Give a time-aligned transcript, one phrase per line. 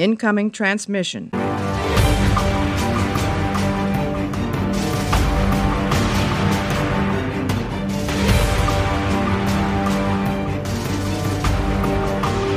[0.00, 1.30] Incoming transmission.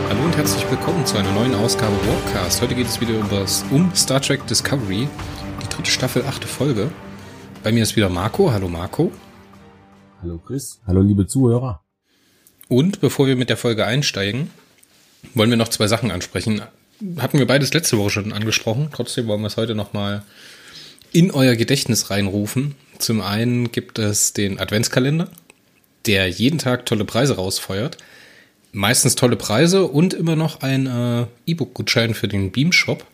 [0.08, 2.62] Hallo und herzlich willkommen zu einer neuen Ausgabe Warpcast.
[2.62, 5.10] Heute geht es wieder um, das, um Star Trek Discovery,
[5.62, 6.90] die dritte Staffel, achte Folge.
[7.62, 8.54] Bei mir ist wieder Marco.
[8.54, 9.12] Hallo Marco.
[10.22, 10.80] Hallo Chris.
[10.88, 11.82] Hallo liebe Zuhörer.
[12.70, 14.50] Und bevor wir mit der Folge einsteigen,
[15.34, 16.62] wollen wir noch zwei Sachen ansprechen.
[17.18, 18.90] Hatten wir beides letzte Woche schon angesprochen.
[18.92, 20.24] Trotzdem wollen wir es heute nochmal
[21.12, 22.76] in euer Gedächtnis reinrufen.
[22.98, 25.30] Zum einen gibt es den Adventskalender,
[26.06, 27.98] der jeden Tag tolle Preise rausfeuert.
[28.72, 33.06] Meistens tolle Preise und immer noch ein äh, E-Book-Gutschein für den Beam-Shop.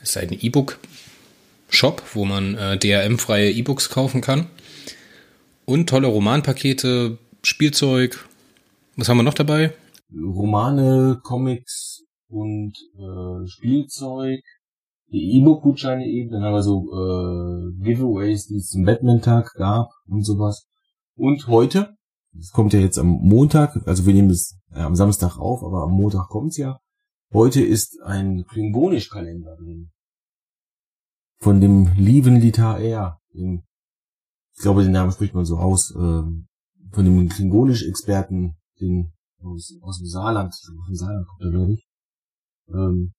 [0.00, 4.46] Das ist ein E-Book-Shop, wo man äh, DRM-freie E-Books kaufen kann.
[5.66, 8.26] Und tolle Romanpakete, Spielzeug.
[8.96, 9.72] Was haben wir noch dabei?
[10.12, 14.40] Romane, Comics und äh, Spielzeug.
[15.12, 16.30] Die E-Book-Gutscheine eben.
[16.30, 20.68] Dann haben wir so äh, Giveaways, die es zum Batman-Tag gab und sowas.
[21.16, 21.96] Und heute,
[22.32, 25.82] das kommt ja jetzt am Montag, also wir nehmen es äh, am Samstag auf, aber
[25.82, 26.78] am Montag kommt's ja.
[27.32, 29.90] Heute ist ein Klingonisch-Kalender drin.
[31.38, 33.18] Von dem lieben Litaer.
[33.34, 33.62] Dem,
[34.56, 35.94] ich glaube, den Namen spricht man so aus.
[35.96, 36.48] Ähm,
[36.92, 41.89] von dem Klingonisch-Experten, den aus, aus dem Saarland, aus dem Saarland kommt er, glaube ich.
[42.72, 43.12] Ähm,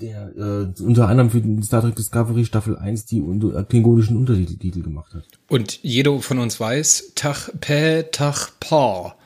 [0.00, 4.82] der äh, unter anderem für den Star Trek Discovery Staffel 1 die äh, klingonischen Untertitel
[4.82, 5.24] gemacht hat.
[5.48, 9.16] Und jeder von uns weiß, Tach Pä, Tach Pa.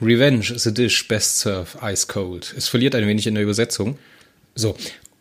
[0.00, 2.54] Revenge is a dish best served ice cold.
[2.56, 3.98] Es verliert ein wenig in der Übersetzung.
[4.54, 4.74] So.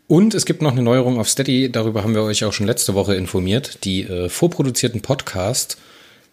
[0.08, 2.96] Und es gibt noch eine Neuerung auf Steady, darüber haben wir euch auch schon letzte
[2.96, 3.86] Woche informiert.
[3.86, 5.78] Die äh, vorproduzierten Podcasts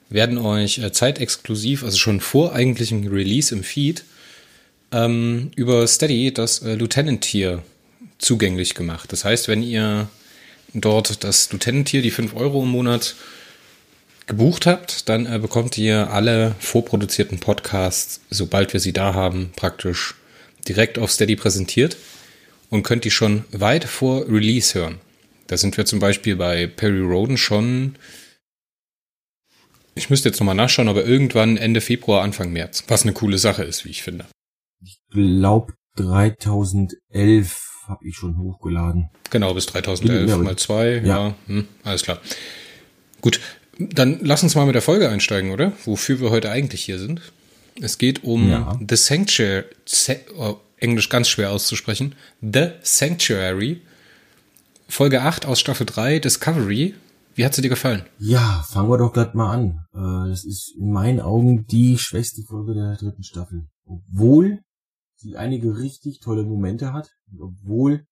[0.09, 4.05] werden euch äh, zeitexklusiv, also schon vor eigentlichem Release im Feed,
[4.93, 7.63] ähm, über Steady das äh, Lieutenant-Tier
[8.19, 9.13] zugänglich gemacht.
[9.13, 10.09] Das heißt, wenn ihr
[10.75, 13.15] dort das Lieutenant-Tier, die 5 Euro im Monat,
[14.29, 20.15] gebucht habt, dann äh, bekommt ihr alle vorproduzierten Podcasts, sobald wir sie da haben, praktisch
[20.69, 21.97] direkt auf Steady präsentiert
[22.69, 25.01] und könnt die schon weit vor Release hören.
[25.47, 27.97] Da sind wir zum Beispiel bei Perry Roden schon,
[29.95, 33.65] ich müsste jetzt nochmal nachschauen, aber irgendwann Ende Februar, Anfang März, was eine coole Sache
[33.65, 34.27] ist, wie ich finde.
[35.11, 39.09] Ich glaube 3011 habe ich schon hochgeladen.
[39.31, 41.35] Genau, bis 3011 Ja, mal zwei, ja, ja.
[41.47, 42.19] hm, alles klar.
[43.21, 43.41] Gut,
[43.79, 45.73] dann lass uns mal mit der Folge einsteigen, oder?
[45.85, 47.21] Wofür wir heute eigentlich hier sind.
[47.81, 48.79] Es geht um Ja.
[48.87, 53.81] The Sanctuary, Sa- oh, Englisch ganz schwer auszusprechen, The Sanctuary,
[54.89, 56.95] Folge 8 aus Staffel 3, Discovery.
[57.35, 58.03] Wie hat sie dir gefallen?
[58.19, 59.85] Ja, fangen wir doch gleich mal an.
[59.95, 63.69] Äh, Das ist in meinen Augen die schwächste Folge der dritten Staffel.
[63.87, 64.61] Obwohl
[65.19, 68.07] sie einige richtig tolle Momente hat, obwohl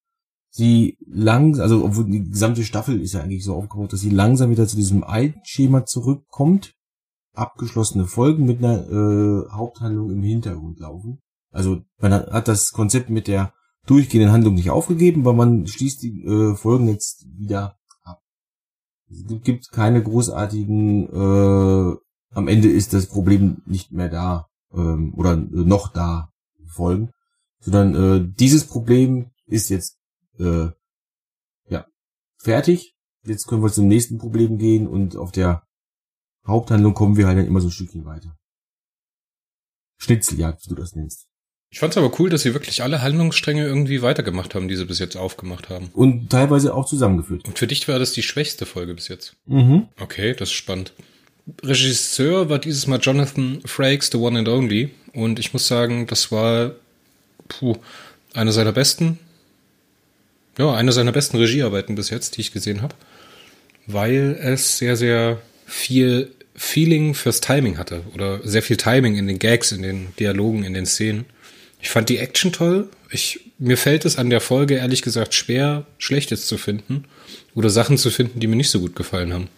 [0.50, 4.50] sie lang, also obwohl die gesamte Staffel ist ja eigentlich so aufgebaut, dass sie langsam
[4.50, 6.74] wieder zu diesem alten Schema zurückkommt.
[7.34, 11.20] Abgeschlossene Folgen mit einer äh, Haupthandlung im Hintergrund laufen.
[11.50, 13.52] Also man hat, hat das Konzept mit der
[13.86, 18.22] durchgehenden Handlung nicht aufgegeben, aber man schließt die äh, Folgen jetzt wieder ab.
[19.10, 21.96] Es gibt keine großartigen, äh,
[22.34, 26.30] am Ende ist das Problem nicht mehr da ähm, oder noch da
[26.76, 27.10] Folgen,
[27.60, 29.98] sondern äh, dieses Problem ist jetzt
[30.38, 30.68] äh,
[31.68, 31.86] ja
[32.38, 32.94] fertig.
[33.24, 35.64] Jetzt können wir zum nächsten Problem gehen und auf der
[36.46, 38.36] Haupthandlung kommen wir halt dann immer so ein Stückchen weiter.
[39.98, 41.26] Schnitzeljagd, wie du das nennst.
[41.70, 44.86] Ich fand es aber cool, dass sie wirklich alle Handlungsstränge irgendwie weitergemacht haben, die sie
[44.86, 45.90] bis jetzt aufgemacht haben.
[45.94, 47.46] Und teilweise auch zusammengeführt.
[47.46, 49.36] Und für dich war das die schwächste Folge bis jetzt.
[49.46, 49.88] Mhm.
[49.98, 50.92] Okay, das ist spannend.
[51.62, 54.94] Regisseur war dieses Mal Jonathan Frakes, The One and Only.
[55.16, 56.72] Und ich muss sagen, das war
[57.48, 57.76] puh,
[58.34, 59.18] eine seiner besten,
[60.58, 62.94] ja, eine seiner besten Regiearbeiten bis jetzt, die ich gesehen habe.
[63.86, 68.02] Weil es sehr, sehr viel Feeling fürs Timing hatte.
[68.12, 71.24] Oder sehr viel Timing in den Gags, in den Dialogen, in den Szenen.
[71.80, 72.90] Ich fand die Action toll.
[73.10, 77.04] Ich, mir fällt es an der Folge ehrlich gesagt schwer, Schlechtes zu finden.
[77.54, 79.48] Oder Sachen zu finden, die mir nicht so gut gefallen haben.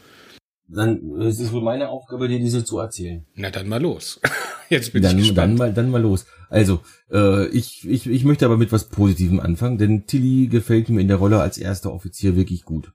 [0.69, 3.27] Dann äh, es ist wohl meine Aufgabe, dir diese zu erzählen.
[3.35, 4.21] Na dann mal los.
[4.69, 5.59] Jetzt bin ich dann, dann gespannt.
[5.59, 6.27] mal, dann mal los.
[6.49, 6.81] Also,
[7.11, 11.09] äh, ich, ich, ich möchte aber mit was Positivem anfangen, denn Tilly gefällt mir in
[11.09, 12.93] der Rolle als erster Offizier wirklich gut.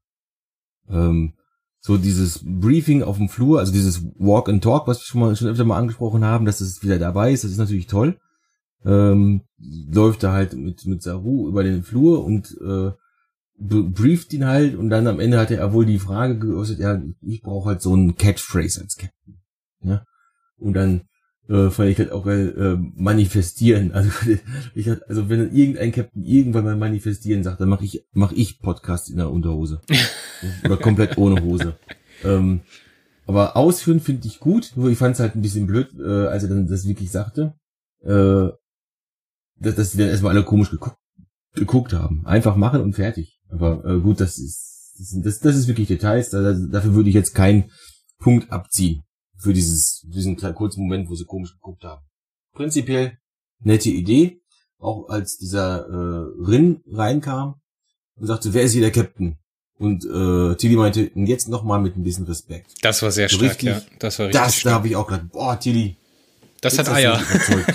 [0.90, 1.34] Ähm,
[1.80, 5.36] so dieses Briefing auf dem Flur, also dieses Walk and Talk, was wir schon mal
[5.36, 8.18] schon öfter mal angesprochen haben, dass es wieder dabei ist, das ist natürlich toll.
[8.86, 12.92] Ähm, läuft da halt mit mit Saru über den Flur und äh,
[13.58, 17.42] brieft ihn halt und dann am Ende hat er wohl die Frage geäußert, ja, ich
[17.42, 19.42] brauche halt so einen Catchphrase als Captain.
[19.82, 20.06] Ja?
[20.58, 21.02] Und dann
[21.50, 23.92] äh, fand ich halt auch geil, äh, manifestieren.
[23.92, 24.10] Also,
[24.76, 28.60] ich halt, also wenn irgendein Captain irgendwann mal manifestieren sagt, dann mache ich, mach ich
[28.60, 29.82] Podcast in der Unterhose.
[30.66, 31.78] Oder komplett ohne Hose.
[32.24, 32.62] Ähm,
[33.26, 36.44] aber ausführen finde ich gut, nur ich fand es halt ein bisschen blöd, äh, als
[36.44, 37.54] er dann das wirklich sagte,
[38.02, 38.50] äh,
[39.60, 40.98] dass, dass die dann erstmal alle komisch geguckt,
[41.56, 42.26] geguckt haben.
[42.26, 43.40] Einfach machen und fertig.
[43.50, 47.16] Aber äh, gut, das ist, das, das, das ist wirklich Details, da, dafür würde ich
[47.16, 47.72] jetzt keinen
[48.20, 49.04] Punkt abziehen
[49.44, 52.02] für dieses, diesen kleinen kurzen Moment, wo sie komisch geguckt haben.
[52.54, 53.18] Prinzipiell
[53.60, 54.42] nette Idee,
[54.80, 57.56] auch als dieser äh, Rin reinkam
[58.16, 59.38] und sagte, wer ist hier der Captain?
[59.80, 62.72] Und äh, Tilly meinte, jetzt noch mal mit ein bisschen Respekt.
[62.82, 63.82] Das war sehr So stark, richtig- ja.
[64.00, 64.74] Das war richtig Das, da stark.
[64.76, 65.98] habe ich auch gedacht, boah, Tilly.
[66.62, 67.22] Das hat du Eier.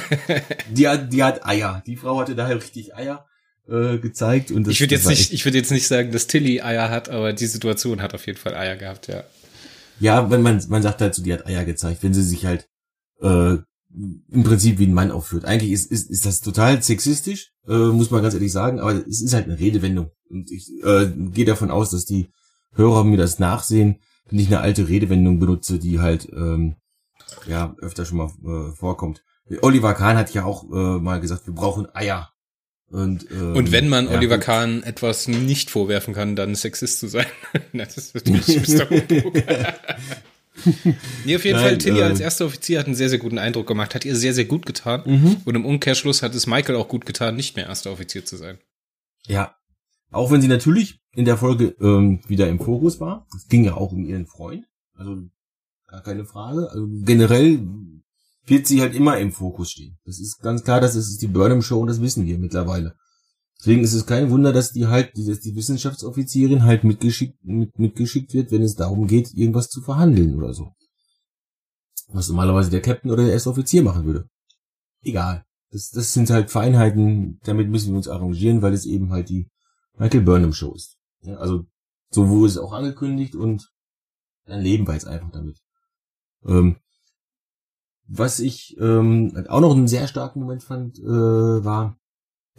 [0.71, 1.83] die, hat, die hat Eier.
[1.87, 3.27] Die Frau hatte daher richtig Eier
[3.69, 4.51] äh, gezeigt.
[4.51, 6.89] Und das, Ich würde das jetzt nicht, ich würde jetzt nicht sagen, dass Tilly Eier
[6.91, 9.25] hat, aber die Situation hat auf jeden Fall Eier gehabt, ja.
[10.01, 12.69] Ja, wenn man, man sagt halt so, die hat Eier gezeigt, wenn sie sich halt
[13.21, 13.57] äh,
[13.91, 15.45] im Prinzip wie ein Mann aufführt.
[15.45, 19.23] Eigentlich ist, ist, ist das total sexistisch, äh, muss man ganz ehrlich sagen, aber es
[19.23, 20.11] ist halt eine Redewendung.
[20.29, 22.31] Und ich äh, gehe davon aus, dass die
[22.75, 26.77] Hörer mir das nachsehen, wenn ich eine alte Redewendung benutze, die halt ähm,
[27.47, 29.23] ja öfter schon mal äh, vorkommt.
[29.63, 32.31] Oliver Kahn hat ja auch äh, mal gesagt, wir brauchen Eier.
[32.91, 34.39] Und, ähm, Und wenn man ja, Oliver.
[34.39, 37.27] Kahn etwas nicht vorwerfen kann, dann Sexist zu sein.
[37.73, 38.89] das ist natürlich Mr.
[38.89, 39.35] Humbug.
[41.25, 43.39] nee, auf jeden Nein, Fall, Tilly ähm, als erster Offizier hat einen sehr, sehr guten
[43.39, 45.03] Eindruck gemacht, hat ihr sehr, sehr gut getan.
[45.05, 45.37] Mhm.
[45.45, 48.59] Und im Umkehrschluss hat es Michael auch gut getan, nicht mehr erster Offizier zu sein.
[49.27, 49.55] Ja.
[50.11, 53.27] Auch wenn sie natürlich in der Folge ähm, wieder im Fokus war.
[53.37, 54.65] Es ging ja auch um ihren Freund.
[54.95, 55.29] Also
[55.87, 56.71] gar keine Frage.
[56.71, 57.61] Also generell
[58.51, 59.99] wird sie halt immer im Fokus stehen.
[60.05, 62.95] Das ist ganz klar, das ist die Burnham Show und das wissen wir mittlerweile.
[63.59, 68.33] Deswegen ist es kein Wunder, dass die halt, dass die Wissenschaftsoffizierin halt mitgeschickt, mit, mitgeschickt
[68.33, 70.73] wird, wenn es darum geht, irgendwas zu verhandeln oder so.
[72.09, 74.29] Was normalerweise der Captain oder der erste Offizier machen würde.
[75.03, 75.45] Egal.
[75.71, 79.49] Das, das sind halt Feinheiten, damit müssen wir uns arrangieren, weil es eben halt die
[79.99, 80.97] Michael Burnham Show ist.
[81.23, 81.67] Ja, also
[82.11, 83.69] so wurde es auch angekündigt und
[84.47, 85.59] dann leben wir jetzt einfach damit.
[86.47, 86.77] Ähm,
[88.09, 91.05] was ich ähm, auch noch einen sehr starken Moment fand, äh,
[91.65, 91.99] war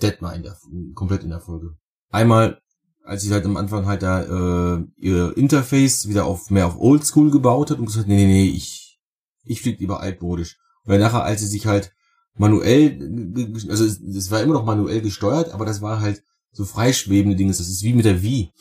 [0.01, 0.57] Detmar in der,
[0.94, 1.75] komplett in der Folge.
[2.10, 2.62] Einmal,
[3.04, 7.31] als sie halt am Anfang halt da äh, ihr Interface wieder auf mehr auf Oldschool
[7.31, 9.00] gebaut hat und gesagt nee, nee, nee, ich,
[9.44, 10.57] ich flieg lieber altmodisch.
[10.84, 11.92] Und dann nachher, als sie sich halt
[12.36, 16.24] manuell, ge- ge- also es, es war immer noch manuell gesteuert, aber das war halt
[16.51, 17.50] so freischwebende Dinge.
[17.51, 18.51] Das ist wie mit der Wii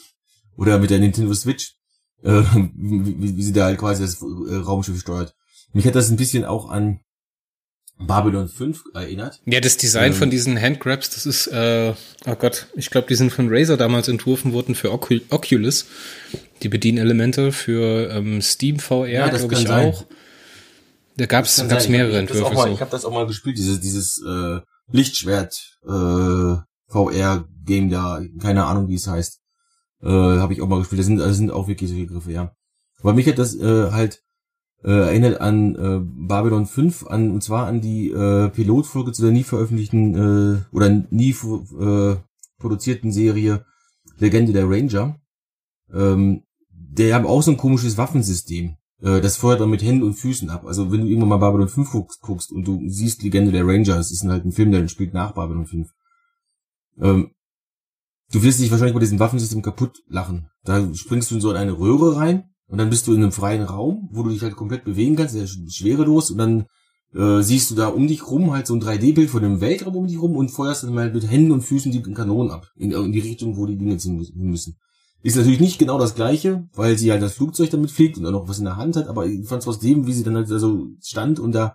[0.56, 1.76] oder mit der Nintendo Switch,
[2.22, 2.42] äh,
[2.74, 5.34] wie, wie, wie sie da halt quasi das äh, Raumschiff steuert.
[5.72, 7.00] Mich hat das ein bisschen auch an
[8.00, 9.40] Babylon 5 erinnert.
[9.44, 10.18] Ja, das Design Ähm.
[10.18, 11.94] von diesen Handgrabs, das ist, äh,
[12.26, 15.86] oh Gott, ich glaube, die sind von Razer damals entworfen worden für Ocu Oculus.
[16.62, 19.88] Die Bedienelemente für ähm, Steam VR, Ja, das glaube ich sein.
[19.92, 20.06] auch.
[21.16, 22.74] Da gab's, gab's mehrere ich hab das auch Entwürfe mal, so.
[22.74, 24.60] Ich habe das auch mal gespielt, dieses, dieses äh,
[24.92, 26.56] Lichtschwert äh,
[26.86, 29.40] VR-Game da, keine Ahnung, wie es heißt.
[30.02, 31.00] Äh, habe ich auch mal gespielt.
[31.00, 32.52] Das sind, das sind auch wirklich solche Griffe, ja.
[33.00, 34.20] Aber mich hat das äh, halt
[34.84, 39.32] äh, erinnert an äh, Babylon 5, an, und zwar an die äh, Pilotfolge zu der
[39.32, 42.16] nie veröffentlichten äh, oder nie äh,
[42.58, 43.64] produzierten Serie
[44.18, 45.20] Legende der Ranger.
[45.92, 48.76] Ähm, der haben auch so ein komisches Waffensystem.
[49.00, 50.64] Äh, das feuert dann mit Händen und Füßen ab.
[50.66, 53.96] Also wenn du irgendwann mal Babylon 5 guckst, guckst und du siehst Legende der Ranger,
[53.96, 55.88] das ist halt ein Film, der spielt nach Babylon 5.
[57.00, 57.30] Ähm,
[58.32, 60.50] du wirst dich wahrscheinlich bei diesem Waffensystem kaputt lachen.
[60.64, 63.62] Da springst du in so eine Röhre rein und dann bist du in einem freien
[63.62, 66.66] Raum, wo du dich halt komplett bewegen kannst, der schwerelos und dann
[67.14, 70.06] äh, siehst du da um dich rum halt so ein 3D-Bild von dem Weltraum um
[70.06, 72.68] dich rum und feuerst dann mal mit Händen und Füßen die Kanonen ab.
[72.76, 74.76] In, in die Richtung, wo die Dinge hin müssen.
[75.22, 78.30] Ist natürlich nicht genau das gleiche, weil sie halt das Flugzeug damit fliegt und auch
[78.30, 80.36] noch was in der Hand hat, aber ich fand es aus dem, wie sie dann
[80.36, 81.74] halt da so stand und da,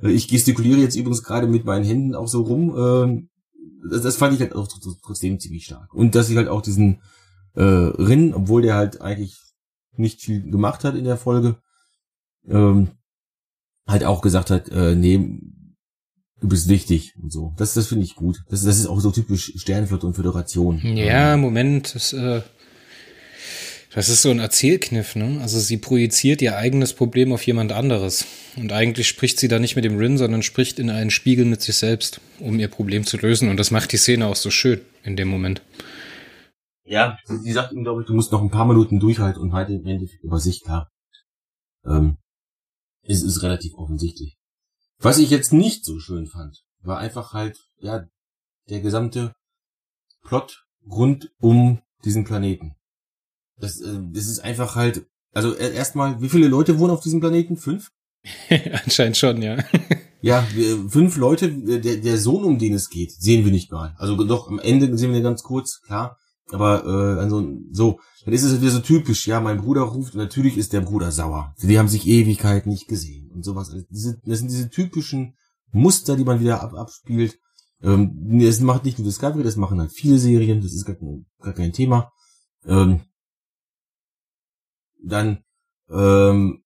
[0.00, 3.28] äh, ich gestikuliere jetzt übrigens gerade mit meinen Händen auch so rum, ähm,
[3.90, 5.92] das, das fand ich halt auch tr- trotzdem ziemlich stark.
[5.92, 7.00] Und dass sie halt auch diesen
[7.54, 9.36] äh, Rin, obwohl der halt eigentlich
[9.98, 11.56] nicht viel gemacht hat in der Folge,
[12.48, 12.90] ähm,
[13.86, 15.40] halt auch gesagt hat, äh, nee,
[16.40, 17.54] du bist wichtig und so.
[17.56, 18.42] Das, das finde ich gut.
[18.48, 20.80] Das, das ist auch so typisch Sternflotte und Föderation.
[20.96, 22.42] Ja, Moment, das, äh,
[23.94, 25.38] das ist so ein Erzählkniff, ne?
[25.40, 28.26] Also sie projiziert ihr eigenes Problem auf jemand anderes.
[28.56, 31.62] Und eigentlich spricht sie da nicht mit dem Rin, sondern spricht in einen Spiegel mit
[31.62, 33.48] sich selbst, um ihr Problem zu lösen.
[33.48, 35.62] Und das macht die Szene auch so schön in dem Moment.
[36.84, 39.70] Ja, sie sagt ihm, glaube ich, du musst noch ein paar Minuten durchhalten und halt
[39.70, 40.90] im Endeffekt über sich klar.
[41.84, 42.18] Ähm,
[43.02, 44.36] es ist relativ offensichtlich.
[44.98, 48.04] Was ich jetzt nicht so schön fand, war einfach halt, ja,
[48.68, 49.34] der gesamte
[50.22, 52.74] Plot rund um diesen Planeten.
[53.56, 57.56] Das, äh, das ist einfach halt, also erstmal, wie viele Leute wohnen auf diesem Planeten?
[57.56, 57.90] Fünf?
[58.84, 59.58] Anscheinend schon, ja.
[60.24, 63.94] Ja, wir, fünf Leute, der, der Sohn, um den es geht, sehen wir nicht mal.
[63.98, 66.18] Also doch, am Ende sehen wir ganz kurz, klar.
[66.50, 70.20] Aber äh, also, so, dann ist es wieder so typisch, ja, mein Bruder ruft und
[70.20, 71.54] natürlich ist der Bruder sauer.
[71.62, 73.70] Die haben sich Ewigkeit nicht gesehen und sowas.
[73.70, 73.84] Also
[74.24, 75.36] das sind diese typischen
[75.72, 77.38] Muster, die man wieder ab, abspielt.
[77.82, 80.96] Ähm, macht nicht nur Discovery, das machen halt viele Serien, das ist gar,
[81.40, 82.12] gar kein Thema.
[82.66, 83.00] Ähm,
[85.02, 85.44] dann
[85.90, 86.64] ähm,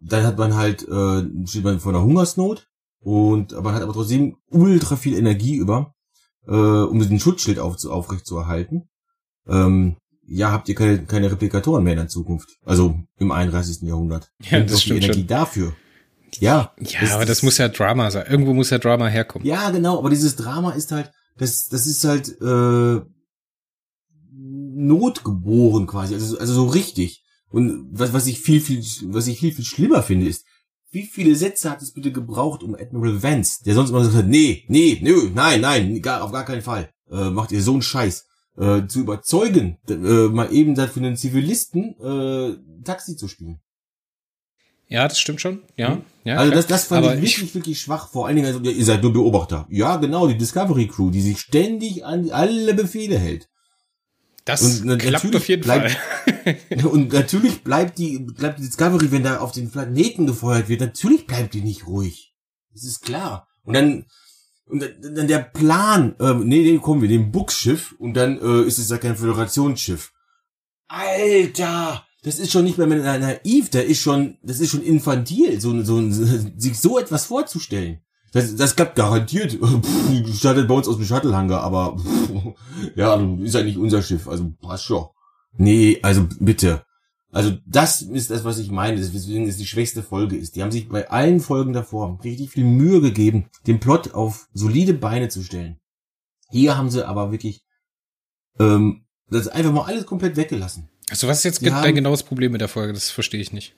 [0.00, 2.68] dann hat man halt, äh, steht man vor einer Hungersnot
[3.00, 5.94] und man hat aber trotzdem ultra viel Energie über,
[6.46, 8.88] äh, um den Schutzschild auf, aufrecht zu erhalten.
[9.46, 12.48] Ähm, ja, habt ihr keine, keine Replikatoren mehr in der Zukunft.
[12.64, 13.82] Also im 31.
[13.82, 14.30] Jahrhundert.
[14.50, 15.28] Ja, das stimmt die Energie schon.
[15.28, 15.74] dafür.
[16.38, 16.72] Ja.
[16.78, 18.26] Ja, aber das muss ja Drama sein.
[18.28, 19.46] Irgendwo muss ja Drama herkommen.
[19.46, 23.00] Ja, genau, aber dieses Drama ist halt, das, das ist halt äh,
[24.32, 27.24] notgeboren quasi, also, also so richtig.
[27.50, 30.44] Und was, was ich viel, viel, was ich viel, viel schlimmer finde, ist,
[30.90, 34.26] wie viele Sätze hat es bitte gebraucht, um Admiral Vance, der sonst immer gesagt hat,
[34.28, 37.82] nee, nee, nö, nein, nein, gar, auf gar keinen Fall, äh, macht ihr so einen
[37.82, 38.26] Scheiß,
[38.58, 43.60] äh, zu überzeugen, äh, mal eben da für einen Zivilisten äh, Taxi zu spielen.
[44.88, 45.60] Ja, das stimmt schon.
[45.76, 46.02] Ja, Mhm.
[46.24, 46.36] ja.
[46.36, 48.08] also das, das fand ich wirklich, wirklich schwach.
[48.10, 49.68] Vor allen Dingen, also, ihr seid nur Beobachter.
[49.70, 53.48] Ja, genau, die Discovery Crew, die sich ständig an alle Befehle hält.
[54.44, 56.56] Das und klappt natürlich auf jeden bleibt- Fall.
[56.90, 61.26] Und natürlich bleibt die, bleibt die Discovery, wenn da auf den Planeten gefeuert wird, natürlich
[61.26, 62.34] bleibt die nicht ruhig.
[62.72, 63.46] Das ist klar.
[63.64, 64.06] Und dann,
[64.66, 68.62] und dann, dann der Plan, äh, nee, nee, kommen wir, dem Buchschiff, und dann äh,
[68.66, 70.12] ist es ja kein Föderationsschiff.
[70.88, 72.04] Alter!
[72.22, 75.82] Das ist schon nicht mehr na- naiv, der ist schon, das ist schon infantil, so,
[75.82, 76.00] so,
[76.56, 78.00] sich so etwas vorzustellen.
[78.32, 79.52] Das, das klappt garantiert.
[79.60, 82.32] Pff, die startet bei uns aus dem Shuttle-Hangar, aber pff,
[82.96, 85.06] ja, ist ja nicht unser Schiff, also passt schon.
[85.56, 86.84] Nee, also bitte.
[87.32, 90.56] Also das ist das, was ich meine, deswegen es die schwächste Folge ist.
[90.56, 94.94] Die haben sich bei allen Folgen davor richtig viel Mühe gegeben, den Plot auf solide
[94.94, 95.78] Beine zu stellen.
[96.50, 97.62] Hier haben sie aber wirklich
[98.58, 100.88] ähm, das einfach mal alles komplett weggelassen.
[101.08, 102.92] Also was ist jetzt dein haben- genaues Problem mit der Folge?
[102.92, 103.74] Das verstehe ich nicht.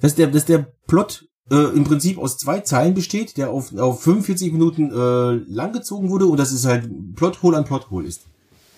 [0.00, 4.02] Dass der, dass der Plot äh, im Prinzip aus zwei Zeilen besteht, der auf, auf
[4.02, 8.22] 45 Minuten äh, langgezogen wurde und dass es halt Plothole an Plothole ist.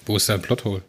[0.07, 0.83] Wo ist dein Plothole?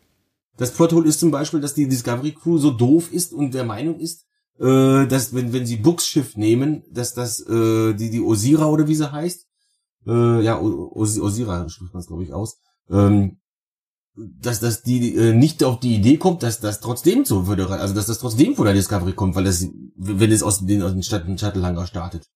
[0.57, 3.99] Das Plothole ist zum Beispiel, dass die Discovery Crew so doof ist und der Meinung
[3.99, 4.25] ist,
[4.59, 8.87] äh, dass wenn, wenn sie Books Schiff nehmen, dass das äh, die, die Osira oder
[8.87, 9.47] wie sie heißt,
[10.07, 12.59] äh, ja, Os Osira spricht man es glaube ich aus,
[12.89, 13.40] ähm,
[14.39, 17.93] dass, dass die äh, nicht auf die Idee kommt, dass das trotzdem zur Föderation, also
[17.93, 21.03] dass das trotzdem von der Discovery kommt, weil das, wenn es aus den, aus den
[21.03, 22.29] Shuttle-Hangar startet.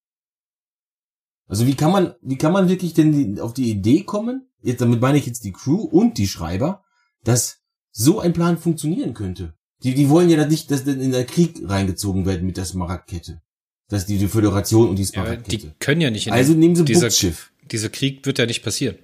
[1.48, 5.00] Also wie kann man, wie kann man wirklich denn auf die Idee kommen, jetzt damit
[5.02, 6.84] meine ich jetzt die Crew und die Schreiber,
[7.24, 7.60] dass
[7.92, 9.54] so ein Plan funktionieren könnte?
[9.84, 13.42] Die, die wollen ja nicht, dass dann in der Krieg reingezogen werden mit der Smaragdkette.
[13.90, 15.68] Dass die, die Föderation und die Ja, Smaragdkette.
[15.68, 17.52] die können ja nicht in also nehmen sie dieser, Bootschiff.
[17.72, 18.98] dieser Krieg wird ja nicht passieren.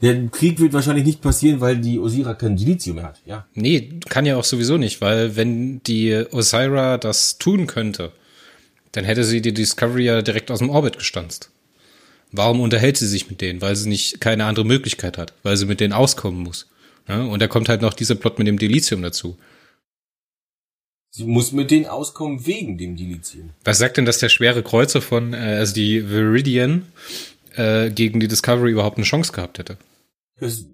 [0.00, 3.46] Der Krieg wird wahrscheinlich nicht passieren, weil die Osira kein Dilithium mehr hat, ja.
[3.54, 8.12] Nee, kann ja auch sowieso nicht, weil wenn die Osira das tun könnte,
[8.92, 11.50] dann hätte sie die Discovery ja direkt aus dem Orbit gestanzt.
[12.30, 13.60] Warum unterhält sie sich mit denen?
[13.60, 16.68] Weil sie nicht keine andere Möglichkeit hat, weil sie mit denen auskommen muss.
[17.08, 19.36] Ja, und da kommt halt noch dieser Plot mit dem Dilithium dazu.
[21.10, 23.50] Sie muss mit denen auskommen wegen dem Dilithium.
[23.64, 26.86] Was sagt denn, dass der schwere Kreuzer von, äh, also die Viridian,
[27.56, 29.78] äh, gegen die Discovery überhaupt eine Chance gehabt hätte?
[30.40, 30.64] Das,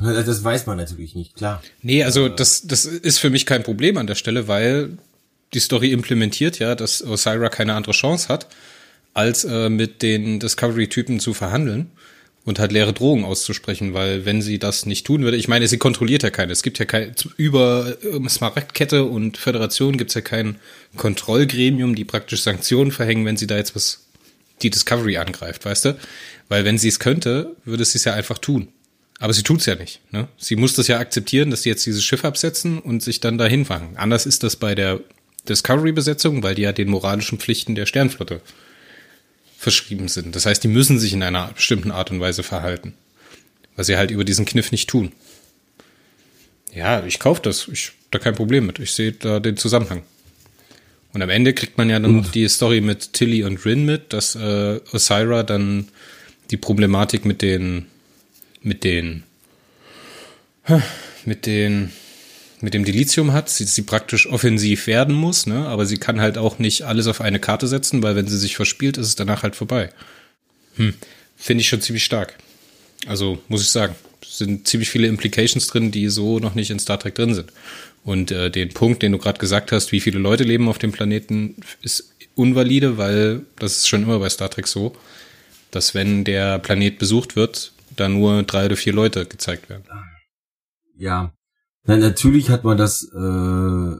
[0.00, 1.62] das weiß man natürlich nicht, klar.
[1.82, 4.98] Nee, also das, das ist für mich kein Problem an der Stelle, weil
[5.52, 8.48] die Story implementiert ja, dass Osira keine andere Chance hat,
[9.12, 11.92] als äh, mit den Discovery-Typen zu verhandeln
[12.44, 15.78] und halt leere Drohungen auszusprechen, weil wenn sie das nicht tun würde, ich meine, sie
[15.78, 16.52] kontrolliert ja keine.
[16.52, 20.56] Es gibt ja kein, über ähm, Smaragdkette und Föderation gibt es ja kein
[20.96, 24.00] Kontrollgremium, die praktisch Sanktionen verhängen, wenn sie da jetzt was
[24.62, 25.96] die Discovery angreift, weißt du?
[26.48, 28.68] Weil wenn sie es könnte, würde sie es ja einfach tun.
[29.20, 30.00] Aber sie tut's ja nicht.
[30.10, 30.28] Ne?
[30.36, 33.64] Sie muss das ja akzeptieren, dass sie jetzt dieses Schiff absetzen und sich dann dahin
[33.64, 33.96] fangen.
[33.96, 35.00] Anders ist das bei der
[35.48, 38.40] Discovery-Besetzung, weil die ja den moralischen Pflichten der Sternflotte
[39.56, 40.34] verschrieben sind.
[40.34, 42.94] Das heißt, die müssen sich in einer bestimmten Art und Weise verhalten.
[43.76, 45.12] Was sie halt über diesen Kniff nicht tun.
[46.72, 47.68] Ja, ich kaufe das.
[47.68, 48.78] Ich da kein Problem mit.
[48.78, 50.02] Ich sehe da den Zusammenhang.
[51.12, 54.12] Und am Ende kriegt man ja dann noch die Story mit Tilly und Rin mit,
[54.12, 55.88] dass äh, Osira dann
[56.50, 57.86] die Problematik mit den
[58.64, 59.22] mit den
[61.24, 61.92] mit den
[62.60, 65.66] mit dem Dilithium hat, sie, sie praktisch offensiv werden muss, ne?
[65.66, 68.56] aber sie kann halt auch nicht alles auf eine Karte setzen, weil wenn sie sich
[68.56, 69.90] verspielt, ist es danach halt vorbei.
[70.76, 70.94] Hm.
[71.36, 72.38] Finde ich schon ziemlich stark.
[73.06, 73.94] Also muss ich sagen,
[74.26, 77.52] sind ziemlich viele Implications drin, die so noch nicht in Star Trek drin sind.
[78.02, 80.92] Und äh, den Punkt, den du gerade gesagt hast, wie viele Leute leben auf dem
[80.92, 84.96] Planeten, ist unvalide, weil das ist schon immer bei Star Trek so,
[85.70, 89.84] dass wenn der Planet besucht wird, da nur drei oder vier Leute gezeigt werden.
[90.96, 91.32] Ja.
[91.84, 93.96] Na, natürlich hat man das äh,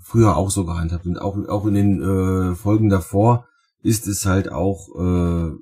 [0.00, 1.06] früher auch so gehandhabt.
[1.06, 3.48] Und auch, auch in den äh, Folgen davor
[3.82, 5.52] ist es halt auch äh,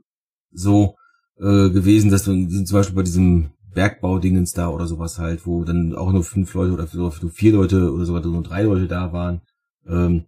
[0.52, 0.96] so
[1.38, 5.94] äh, gewesen, dass man zum Beispiel bei diesem Bergbaudingens da oder sowas halt, wo dann
[5.94, 9.40] auch nur fünf Leute oder nur vier Leute oder sogar nur drei Leute da waren.
[9.86, 10.26] Ähm,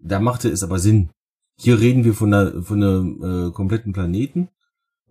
[0.00, 1.10] da machte es aber Sinn.
[1.58, 4.48] Hier reden wir von einer, von einem äh, kompletten Planeten.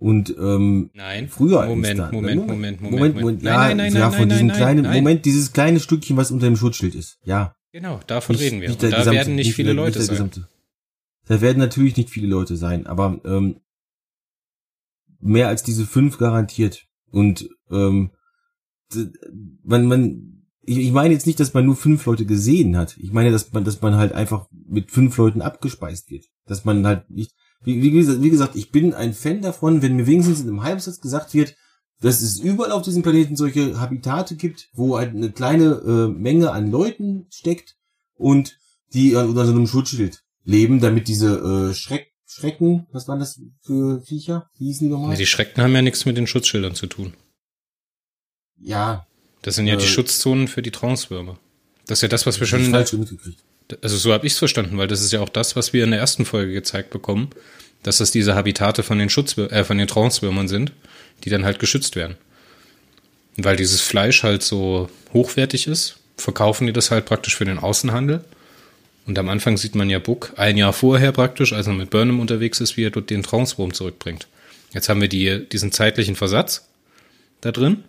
[0.02, 3.94] Und ähm, nein, früher Moment, da, Moment, Moment, Moment, Moment, Moment, nein, ja, nein, nein,
[3.94, 4.96] ja, nein, von nein, diesem nein, kleinen nein.
[5.04, 7.20] Moment, dieses kleine Stückchen, was unter dem Schutzschild ist.
[7.24, 8.70] Ja, Genau, davon Nicht- reden wir.
[8.70, 10.16] nicht da gesamte- werden nicht viele der- Leute der sein.
[10.16, 10.48] gesamte.
[11.28, 13.62] Da werden natürlich nicht viele Leute sein, aber ähm,
[15.20, 16.88] mehr als diese fünf garantiert.
[17.12, 18.10] Und ähm,
[19.64, 22.98] man, man, ich, ich meine jetzt nicht, dass man nur fünf Leute gesehen hat.
[22.98, 26.26] Ich meine, dass man, dass man halt einfach mit fünf Leuten abgespeist wird.
[26.46, 29.96] Dass man halt nicht, wie, wie, gesagt, wie gesagt, ich bin ein Fan davon, wenn
[29.96, 31.56] mir wenigstens in einem Halbsatz gesagt wird,
[32.02, 36.52] dass es überall auf diesem Planeten solche Habitate gibt, wo halt eine kleine äh, Menge
[36.52, 37.76] an Leuten steckt
[38.16, 38.58] und
[38.94, 44.02] die unter so einem Schutzschild leben, damit diese äh, Schreck, Schrecken, was waren das für
[44.02, 44.50] Viecher?
[44.58, 45.12] Wie hießen die nochmal?
[45.12, 47.14] Ja, die Schrecken haben ja nichts mit den Schutzschildern zu tun.
[48.58, 49.06] ja,
[49.42, 51.38] Das sind ja die Äh, Schutzzonen für die Transwürmer.
[51.88, 53.44] Das ist ja das, was wir schon in der, falsch mitgekriegt.
[53.82, 55.92] Also so habe ich es verstanden, weil das ist ja auch das, was wir in
[55.92, 57.30] der ersten Folge gezeigt bekommen,
[57.84, 60.72] dass das diese Habitate von den Schutzwür äh, von den Transwürmern sind,
[61.24, 62.16] die dann halt geschützt werden.
[63.38, 68.24] Weil dieses Fleisch halt so hochwertig ist, verkaufen die das halt praktisch für den Außenhandel.
[69.08, 72.20] Und am Anfang sieht man ja Buck ein Jahr vorher praktisch, als er mit Burnham
[72.20, 74.28] unterwegs ist, wie er dort den Transwurm zurückbringt.
[74.74, 76.68] Jetzt haben wir die, diesen zeitlichen Versatz
[77.42, 77.84] da drin.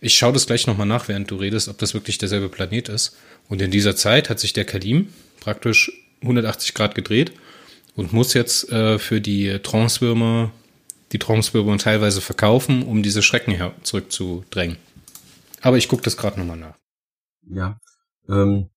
[0.00, 3.16] Ich schaue das gleich nochmal nach, während du redest, ob das wirklich derselbe Planet ist.
[3.50, 5.08] Und in dieser Zeit hat sich der Kalim
[5.40, 5.92] praktisch
[6.22, 7.32] 180 Grad gedreht
[7.96, 10.52] und muss jetzt äh, für die Transwürmer,
[11.12, 14.76] die Transwürmer teilweise verkaufen, um diese Schrecken her zurückzudrängen.
[15.60, 16.78] Aber ich gucke das gerade nochmal nach.
[17.50, 17.78] Ja.
[18.28, 18.70] Ähm,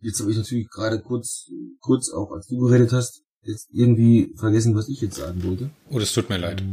[0.00, 1.48] jetzt habe ich natürlich gerade kurz,
[1.80, 5.70] kurz auch, als du geredet hast, jetzt irgendwie vergessen, was ich jetzt sagen wollte.
[5.88, 6.64] Oh, das tut mir leid.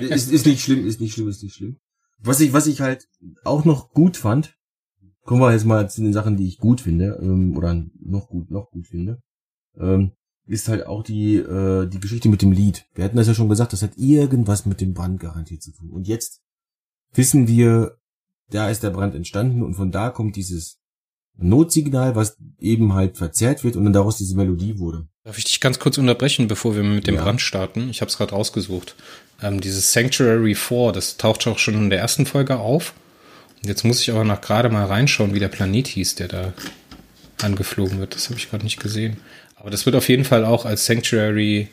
[0.00, 1.78] ist, ist nicht schlimm, ist nicht schlimm, ist nicht schlimm.
[2.18, 3.06] Was ich, was ich halt
[3.44, 4.56] auch noch gut fand,
[5.24, 8.50] kommen wir jetzt mal zu den Sachen, die ich gut finde, ähm, oder noch gut,
[8.50, 9.20] noch gut finde,
[9.78, 10.12] ähm,
[10.46, 12.86] ist halt auch die, äh, die Geschichte mit dem Lied.
[12.94, 15.90] Wir hatten das ja schon gesagt, das hat irgendwas mit dem Brand garantiert zu tun.
[15.90, 16.40] Und jetzt
[17.14, 17.96] wissen wir,
[18.50, 20.78] da ist der Brand entstanden und von da kommt dieses
[21.38, 25.08] Notsignal, was eben halt verzerrt wird und dann daraus diese Melodie wurde.
[25.24, 27.22] Darf ich dich ganz kurz unterbrechen, bevor wir mit dem Ja.
[27.22, 27.88] Brand starten?
[27.88, 28.96] Ich habe es gerade rausgesucht.
[29.40, 32.94] Ähm, dieses Sanctuary 4, das taucht auch schon in der ersten Folge auf.
[33.64, 36.52] Jetzt muss ich aber noch gerade mal reinschauen, wie der Planet hieß, der da
[37.42, 38.14] angeflogen wird.
[38.14, 39.18] Das habe ich gerade nicht gesehen.
[39.56, 41.68] Aber das wird auf jeden Fall auch als Sanctuary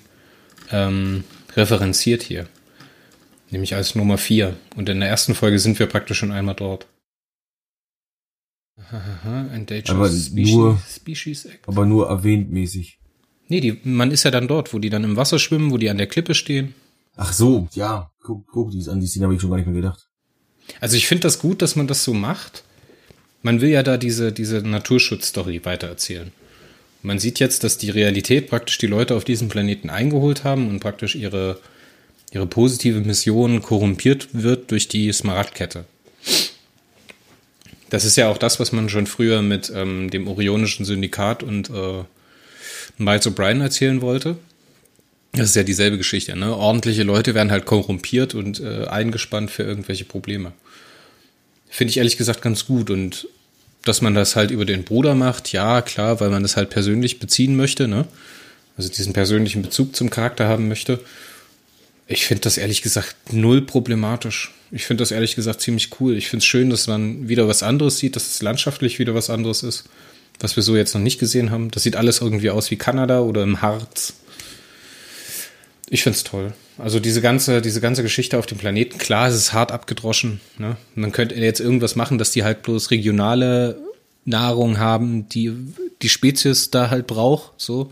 [0.71, 1.23] ähm,
[1.55, 2.47] referenziert hier.
[3.49, 4.55] Nämlich als Nummer 4.
[4.75, 6.85] Und in der ersten Folge sind wir praktisch schon einmal dort.
[8.77, 11.67] Aha, Endangered Aber Species, nur- Species Act.
[11.67, 12.99] Aber nur erwähnt mäßig.
[13.47, 15.89] Nee, die, man ist ja dann dort, wo die dann im Wasser schwimmen, wo die
[15.89, 16.75] an der Klippe stehen.
[17.15, 19.75] Ach so, ja, guck, guck dies an, die Szene habe ich schon gar nicht mehr
[19.75, 20.08] gedacht.
[20.79, 22.63] Also ich finde das gut, dass man das so macht.
[23.41, 26.31] Man will ja da diese, diese Naturschutzstory weitererzählen.
[27.01, 30.81] Man sieht jetzt, dass die Realität praktisch die Leute auf diesem Planeten eingeholt haben und
[30.81, 31.59] praktisch ihre,
[32.31, 35.85] ihre positive Mission korrumpiert wird durch die Smaragdkette.
[37.89, 41.69] Das ist ja auch das, was man schon früher mit ähm, dem Orionischen Syndikat und
[41.69, 42.03] äh,
[42.97, 44.37] Miles O'Brien erzählen wollte.
[45.33, 46.55] Das ist ja dieselbe Geschichte, ne?
[46.55, 50.53] Ordentliche Leute werden halt korrumpiert und äh, eingespannt für irgendwelche Probleme.
[51.69, 53.27] Finde ich ehrlich gesagt ganz gut und
[53.85, 57.19] dass man das halt über den Bruder macht, ja, klar, weil man das halt persönlich
[57.19, 58.07] beziehen möchte, ne?
[58.75, 60.99] Also diesen persönlichen Bezug zum Charakter haben möchte.
[62.07, 64.51] Ich finde das ehrlich gesagt null problematisch.
[64.71, 66.15] Ich finde das ehrlich gesagt ziemlich cool.
[66.15, 69.29] Ich finde es schön, dass man wieder was anderes sieht, dass es landschaftlich wieder was
[69.29, 69.83] anderes ist,
[70.39, 71.71] was wir so jetzt noch nicht gesehen haben.
[71.71, 74.13] Das sieht alles irgendwie aus wie Kanada oder im Harz.
[75.89, 76.53] Ich find's toll.
[76.77, 80.39] Also diese ganze, diese ganze Geschichte auf dem Planeten, klar, es ist hart abgedroschen.
[80.57, 80.77] Ne?
[80.95, 83.77] Man könnte jetzt irgendwas machen, dass die halt bloß regionale
[84.25, 85.51] Nahrung haben, die
[86.01, 87.91] die Spezies da halt braucht, so.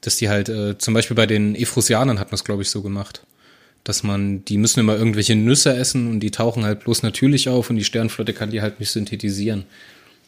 [0.00, 2.82] Dass die halt, äh, zum Beispiel bei den Efrusianern hat man es, glaube ich, so
[2.82, 3.22] gemacht.
[3.82, 7.68] Dass man, die müssen immer irgendwelche Nüsse essen und die tauchen halt bloß natürlich auf
[7.68, 9.64] und die Sternflotte kann die halt nicht synthetisieren.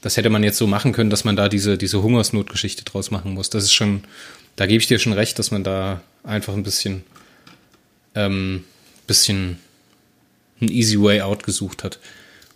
[0.03, 3.33] Das hätte man jetzt so machen können, dass man da diese, diese Hungersnotgeschichte draus machen
[3.33, 3.49] muss.
[3.49, 4.03] Das ist schon,
[4.57, 7.05] da gebe ich dir schon recht, dass man da einfach ein bisschen,
[8.15, 8.65] ähm,
[9.07, 9.59] bisschen
[10.61, 11.99] ein easy way out gesucht hat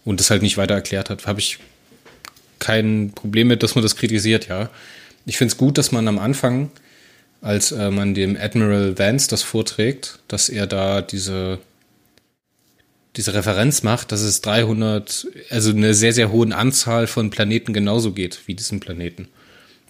[0.04, 1.26] und das halt nicht weiter erklärt hat.
[1.26, 1.58] Habe ich
[2.58, 4.70] kein Problem mit, dass man das kritisiert, ja.
[5.26, 6.70] Ich finde es gut, dass man am Anfang,
[7.40, 11.58] als äh, man dem Admiral Vance das vorträgt, dass er da diese,
[13.16, 18.12] diese Referenz macht, dass es 300, also eine sehr, sehr hohen Anzahl von Planeten genauso
[18.12, 19.28] geht wie diesen Planeten.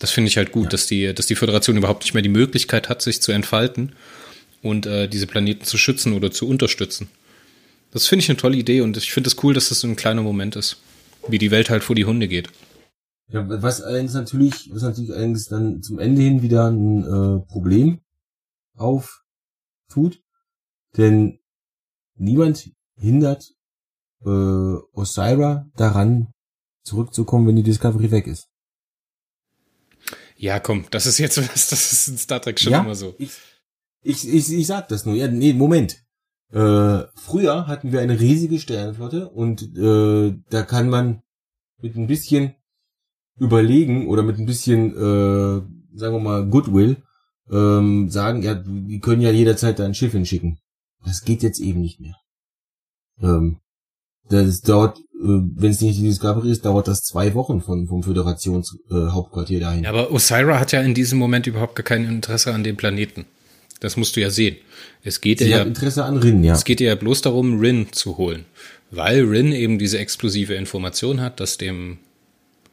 [0.00, 0.70] Das finde ich halt gut, ja.
[0.70, 3.92] dass, die, dass die Föderation überhaupt nicht mehr die Möglichkeit hat, sich zu entfalten
[4.62, 7.08] und äh, diese Planeten zu schützen oder zu unterstützen.
[7.92, 9.88] Das finde ich eine tolle Idee und ich finde es das cool, dass das so
[9.88, 10.78] ein kleiner Moment ist,
[11.28, 12.48] wie die Welt halt vor die Hunde geht.
[13.28, 18.00] Ja, was allerdings natürlich, was natürlich allerdings dann zum Ende hin wieder ein äh, Problem
[18.74, 20.20] auftut,
[20.96, 21.38] denn
[22.16, 23.52] niemand hindert
[24.24, 26.32] äh, Osira daran,
[26.82, 28.49] zurückzukommen, wenn die Discovery weg ist.
[30.40, 33.14] Ja, komm, das ist jetzt, das ist in Star Trek schon ja, immer so.
[33.18, 33.32] Ich,
[34.02, 35.14] ich, ich, ich sag das nur.
[35.14, 36.02] Ja, nee, Moment.
[36.50, 41.22] Äh, früher hatten wir eine riesige Sternenflotte und äh, da kann man
[41.82, 42.54] mit ein bisschen
[43.38, 45.60] überlegen oder mit ein bisschen, äh,
[45.96, 46.96] sagen wir mal, Goodwill
[47.50, 50.58] ähm, sagen, ja, die können ja jederzeit da ein Schiff hinschicken.
[51.04, 52.16] Das geht jetzt eben nicht mehr.
[53.20, 53.60] Ähm,
[54.30, 58.02] das dauert, äh, wenn es nicht die Discovery ist, dauert das zwei Wochen von, vom
[58.02, 59.84] Föderationshauptquartier äh, dahin.
[59.84, 63.26] Ja, aber Osira hat ja in diesem Moment überhaupt gar kein Interesse an dem Planeten.
[63.80, 64.56] Das musst du ja sehen.
[65.02, 66.54] Es geht Sie ja, Interesse an Rin, ja.
[66.54, 68.44] Es geht ja bloß darum, Rin zu holen.
[68.90, 71.98] Weil Rin eben diese exklusive Information hat, dass dem,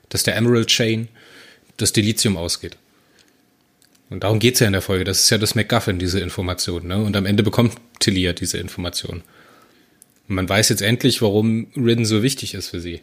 [0.09, 1.07] dass der Emerald Chain
[1.77, 2.77] das Delizium ausgeht.
[4.09, 5.03] Und darum geht's ja in der Folge.
[5.03, 6.87] Das ist ja das MacGuffin, diese Information.
[6.87, 6.97] Ne?
[6.97, 9.21] Und am Ende bekommt Tillia diese Information.
[10.27, 13.01] Und man weiß jetzt endlich, warum Rin so wichtig ist für sie.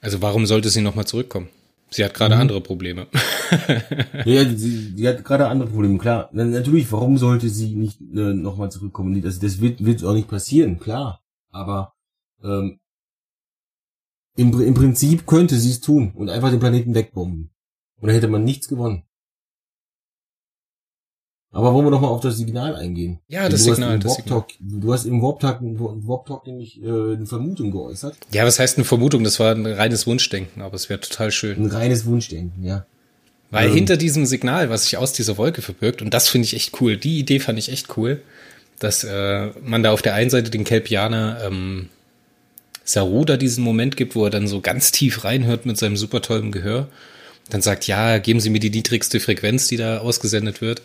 [0.00, 1.48] Also warum sollte sie nochmal zurückkommen?
[1.90, 2.40] Sie hat gerade mhm.
[2.40, 3.06] andere Probleme.
[4.24, 6.28] ja, sie, sie hat gerade andere Probleme, klar.
[6.32, 9.22] Natürlich, warum sollte sie nicht äh, nochmal zurückkommen?
[9.22, 11.20] Das, das wird, wird auch nicht passieren, klar.
[11.50, 11.94] Aber
[12.42, 12.80] ähm,
[14.36, 17.50] im, im Prinzip könnte sie es tun und einfach den Planeten wegbomben.
[18.00, 19.04] Und dann hätte man nichts gewonnen.
[21.54, 23.20] Aber wollen wir doch mal auf das Signal eingehen?
[23.28, 24.00] Ja, das du Signal.
[24.00, 24.44] Das Signal.
[24.58, 28.16] du hast im Warp Talk, Warp Talk nämlich äh, eine Vermutung geäußert.
[28.32, 29.22] Ja, was heißt eine Vermutung?
[29.22, 31.56] Das war ein reines Wunschdenken, aber es wäre total schön.
[31.56, 32.84] Ein reines Wunschdenken, ja.
[33.52, 36.54] Weil ähm, hinter diesem Signal, was sich aus dieser Wolke verbirgt, und das finde ich
[36.54, 38.20] echt cool, die Idee fand ich echt cool,
[38.80, 41.88] dass äh, man da auf der einen Seite den Kelpianer ähm,
[42.82, 46.20] Saru da diesen Moment gibt, wo er dann so ganz tief reinhört mit seinem super
[46.20, 46.88] tollen Gehör.
[47.48, 50.82] Dann sagt, ja, geben Sie mir die niedrigste Frequenz, die da ausgesendet wird.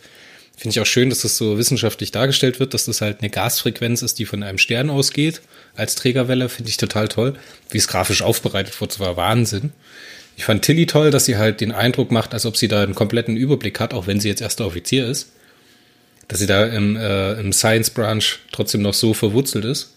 [0.59, 4.01] Finde ich auch schön, dass das so wissenschaftlich dargestellt wird, dass das halt eine Gasfrequenz
[4.01, 5.39] ist, die von einem Stern ausgeht.
[5.73, 7.35] Als Trägerwelle finde ich total toll.
[7.69, 9.71] Wie es grafisch aufbereitet wurde, war Wahnsinn.
[10.35, 12.93] Ich fand Tilly toll, dass sie halt den Eindruck macht, als ob sie da einen
[12.93, 15.31] kompletten Überblick hat, auch wenn sie jetzt erster Offizier ist.
[16.27, 19.95] Dass sie da im, äh, im Science Branch trotzdem noch so verwurzelt ist.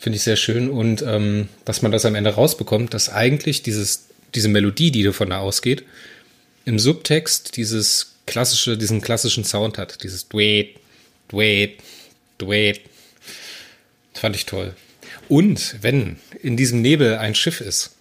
[0.00, 0.70] Finde ich sehr schön.
[0.70, 5.30] Und ähm, dass man das am Ende rausbekommt, dass eigentlich dieses, diese Melodie, die davon
[5.30, 5.84] da ausgeht,
[6.64, 10.02] im Subtext dieses klassische, diesen klassischen Sound hat.
[10.02, 10.76] Dieses Dweet,
[11.28, 11.78] Dweet,
[12.38, 12.80] Dweet.
[14.14, 14.74] Fand ich toll.
[15.28, 17.96] Und wenn in diesem Nebel ein Schiff ist,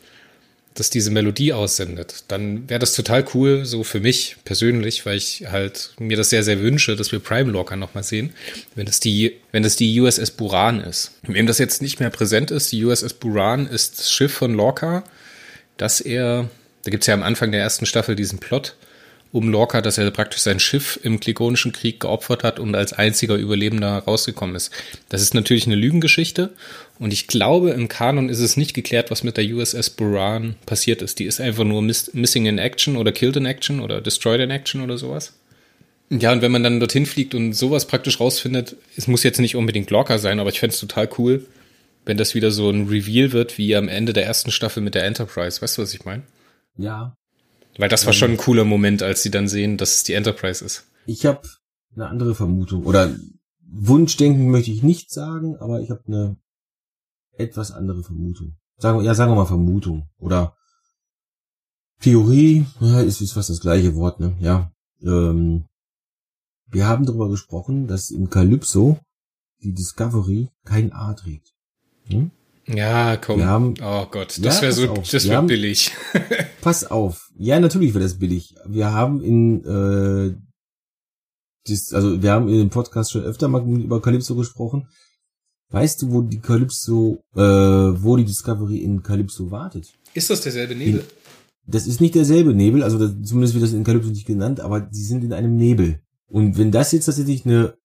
[0.75, 5.45] das diese Melodie aussendet, dann wäre das total cool, so für mich persönlich, weil ich
[5.49, 8.31] halt mir das sehr, sehr wünsche, dass wir Prime Locker nochmal sehen,
[8.75, 11.13] wenn es die, wenn es die USS Buran ist.
[11.23, 15.03] Wem das jetzt nicht mehr präsent ist, die USS Buran ist das Schiff von Lorca,
[15.77, 16.49] dass er,
[16.83, 18.75] da gibt es ja am Anfang der ersten Staffel diesen Plot,
[19.31, 23.35] um Lorca, dass er praktisch sein Schiff im Klingonischen Krieg geopfert hat und als einziger
[23.35, 24.71] Überlebender rausgekommen ist.
[25.09, 26.51] Das ist natürlich eine Lügengeschichte
[26.99, 31.01] und ich glaube, im Kanon ist es nicht geklärt, was mit der USS Buran passiert
[31.01, 31.19] ist.
[31.19, 34.51] Die ist einfach nur miss Missing in Action oder Killed in Action oder Destroyed in
[34.51, 35.33] Action oder sowas.
[36.09, 39.57] Ja, und wenn man dann dorthin fliegt und sowas praktisch rausfindet, es muss jetzt nicht
[39.57, 41.45] unbedingt Lorca sein, aber ich fände es total cool,
[42.05, 45.03] wenn das wieder so ein Reveal wird, wie am Ende der ersten Staffel mit der
[45.03, 45.61] Enterprise.
[45.61, 46.23] Weißt du, was ich meine?
[46.77, 47.13] Ja,
[47.77, 50.63] weil das war schon ein cooler Moment, als sie dann sehen, dass es die Enterprise
[50.63, 50.85] ist.
[51.05, 51.41] Ich habe
[51.95, 52.85] eine andere Vermutung.
[52.85, 53.15] Oder
[53.69, 56.37] Wunschdenken möchte ich nicht sagen, aber ich habe eine
[57.37, 58.55] etwas andere Vermutung.
[58.77, 60.07] Sagen, ja, sagen wir mal Vermutung.
[60.19, 60.55] Oder
[61.99, 64.35] Theorie, ja, ist, ist fast das gleiche Wort, ne?
[64.39, 64.71] Ja.
[65.01, 65.65] Ähm,
[66.67, 68.99] wir haben darüber gesprochen, dass in Calypso
[69.63, 71.53] die Discovery kein A trägt.
[72.09, 72.31] Hm?
[72.67, 73.43] Ja, komm.
[73.45, 75.09] Haben, oh Gott, das ja, wäre so, auf.
[75.09, 75.91] das wäre billig.
[76.61, 77.29] pass auf.
[77.37, 78.55] Ja, natürlich wäre das billig.
[78.65, 80.35] Wir haben in, äh,
[81.67, 84.87] dies, also wir haben in dem Podcast schon öfter mal über Calypso gesprochen.
[85.69, 89.93] Weißt du, wo die Calypso, äh, wo die Discovery in Calypso wartet?
[90.13, 91.05] Ist das derselbe Nebel?
[91.67, 94.87] das ist nicht derselbe Nebel, also das, zumindest wird das in Calypso nicht genannt, aber
[94.89, 95.99] sie sind in einem Nebel.
[96.27, 97.77] Und wenn das jetzt tatsächlich eine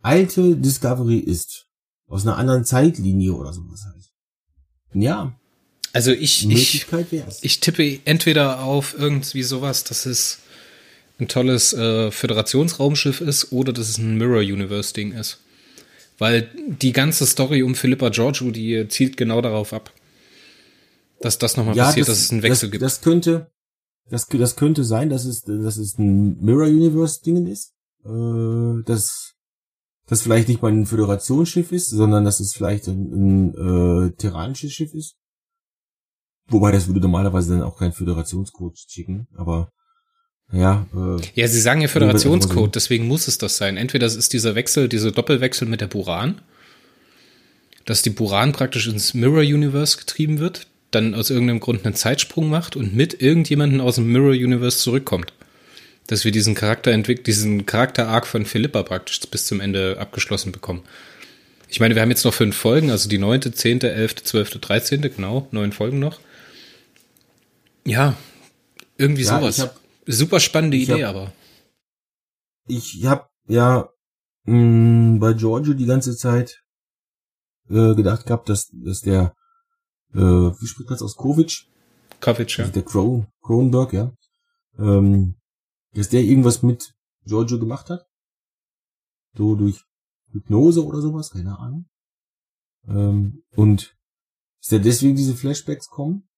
[0.00, 1.68] alte Discovery ist,
[2.08, 4.01] aus einer anderen Zeitlinie oder sowas halt.
[4.94, 5.32] Ja.
[5.92, 6.86] Also ich, ich,
[7.42, 10.38] ich tippe entweder auf irgendwie sowas, dass es
[11.20, 15.38] ein tolles äh, Föderationsraumschiff ist oder dass es ein Mirror-Universe-Ding ist.
[16.18, 19.92] Weil die ganze Story um Philippa Giorgio, die zielt genau darauf ab.
[21.20, 22.82] Dass das nochmal passiert, dass es einen Wechsel das, gibt.
[22.82, 23.50] Das könnte,
[24.10, 27.72] das, das könnte sein, dass es, dass es ein Mirror Universe Ding ist.
[28.04, 29.31] Äh, dass
[30.12, 34.70] das vielleicht nicht mal ein Föderationsschiff ist, sondern dass es vielleicht ein, ein äh, terranisches
[34.70, 35.14] Schiff ist.
[36.48, 39.70] Wobei das würde normalerweise dann auch kein Föderationscode schicken, aber
[40.52, 40.86] ja.
[40.94, 43.78] Äh, ja, sie sagen ja Föderationscode, deswegen muss es das sein.
[43.78, 46.42] Entweder es ist dieser Wechsel, dieser Doppelwechsel mit der Buran,
[47.86, 52.50] dass die Buran praktisch ins Mirror Universe getrieben wird, dann aus irgendeinem Grund einen Zeitsprung
[52.50, 55.32] macht und mit irgendjemanden aus dem Mirror Universe zurückkommt.
[56.08, 60.82] Dass wir diesen Charakter entwickelt, diesen Charakter-Arc von Philippa praktisch bis zum Ende abgeschlossen bekommen.
[61.68, 65.08] Ich meine, wir haben jetzt noch fünf Folgen, also die neunte, zehnte, elfte, zwölfte, dreizehnte,
[65.10, 66.20] genau, neun Folgen noch.
[67.86, 68.16] Ja,
[68.98, 69.58] irgendwie Ja, sowas.
[69.60, 71.32] hab- Super spannende Idee, hab- aber.
[72.66, 73.88] ich habe ja
[74.44, 76.60] mh, bei Giorgio die ganze Zeit
[77.70, 79.32] äh, gedacht gehabt, dass, dass der,
[80.12, 81.66] äh, wie spricht man das aus, Kovic,
[82.20, 82.64] Kovic, ja.
[82.64, 84.12] also der Cron Cronenberg, ja,
[84.78, 85.36] ähm,
[85.94, 88.06] dass der irgendwas mit Giorgio gemacht hat.
[89.34, 89.84] So durch
[90.30, 91.86] Hypnose oder sowas, keine Ahnung.
[92.86, 93.96] Ähm, und
[94.60, 96.28] dass der deswegen diese Flashbacks kommen,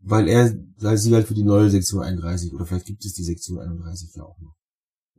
[0.00, 3.24] weil er, weil sie halt für die neue Sektion 31, oder vielleicht gibt es die
[3.24, 4.56] Sektion 31 ja auch noch.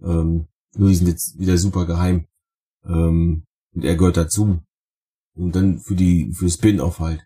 [0.01, 2.27] Ähm, nur die sind jetzt wieder super geheim.
[2.84, 4.62] Ähm, und er gehört dazu.
[5.34, 7.21] Und dann für die, für Spin-off halt.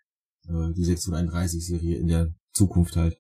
[0.48, 3.18] Äh, die 631 Serie in der Zukunft halt.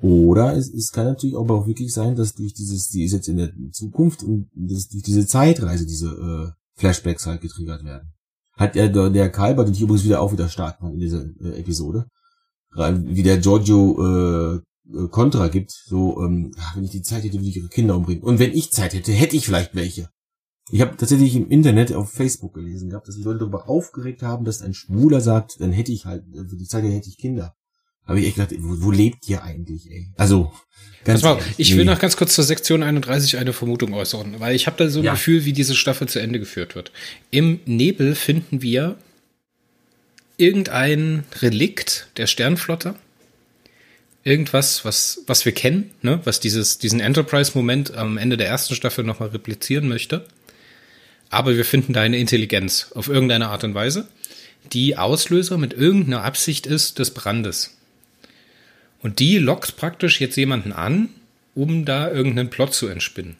[0.00, 3.28] Oder es, es kann natürlich aber auch wirklich sein, dass durch dieses, die ist jetzt
[3.28, 8.12] in der Zukunft und dass durch diese Zeitreise diese äh, Flashbacks halt getriggert werden.
[8.52, 11.24] Hat er der, der Kalber, den ich übrigens wieder auch wieder stark fand in dieser
[11.40, 12.06] äh, Episode,
[12.74, 14.60] wie der Giorgio äh,
[14.92, 18.22] äh, Contra gibt, so, ähm, wenn ich die Zeit hätte, würde ich ihre Kinder umbringen.
[18.22, 20.10] Und wenn ich Zeit hätte, hätte ich vielleicht welche.
[20.70, 24.44] Ich habe tatsächlich im Internet auf Facebook gelesen gehabt, dass sich Leute darüber aufgeregt haben,
[24.44, 27.54] dass ein Schwuler sagt, dann hätte ich halt, für die Zeit hätte ich Kinder.
[28.08, 30.08] Habe ich echt gedacht, wo, wo lebt ihr eigentlich, ey?
[30.16, 30.50] Also,
[31.04, 31.90] ganz mal, ehrlich, ich will nee.
[31.92, 35.04] noch ganz kurz zur Sektion 31 eine Vermutung äußern, weil ich habe da so ein
[35.04, 35.12] Ja.
[35.12, 36.90] Gefühl, wie diese Staffel zu Ende geführt wird.
[37.30, 38.96] Im Nebel finden wir
[40.38, 42.94] irgendein Relikt der Sternflotte.
[44.24, 46.20] Irgendwas, was, was wir kennen, ne?
[46.24, 50.26] was dieses, diesen Enterprise-Moment am Ende der ersten Staffel nochmal replizieren möchte.
[51.30, 54.08] Aber wir finden da eine Intelligenz auf irgendeine Art und Weise,
[54.72, 57.77] die Auslöser mit irgendeiner Absicht ist des Brandes.
[59.02, 61.08] Und die lockt praktisch jetzt jemanden an,
[61.54, 63.36] um da irgendeinen Plot zu entspinnen.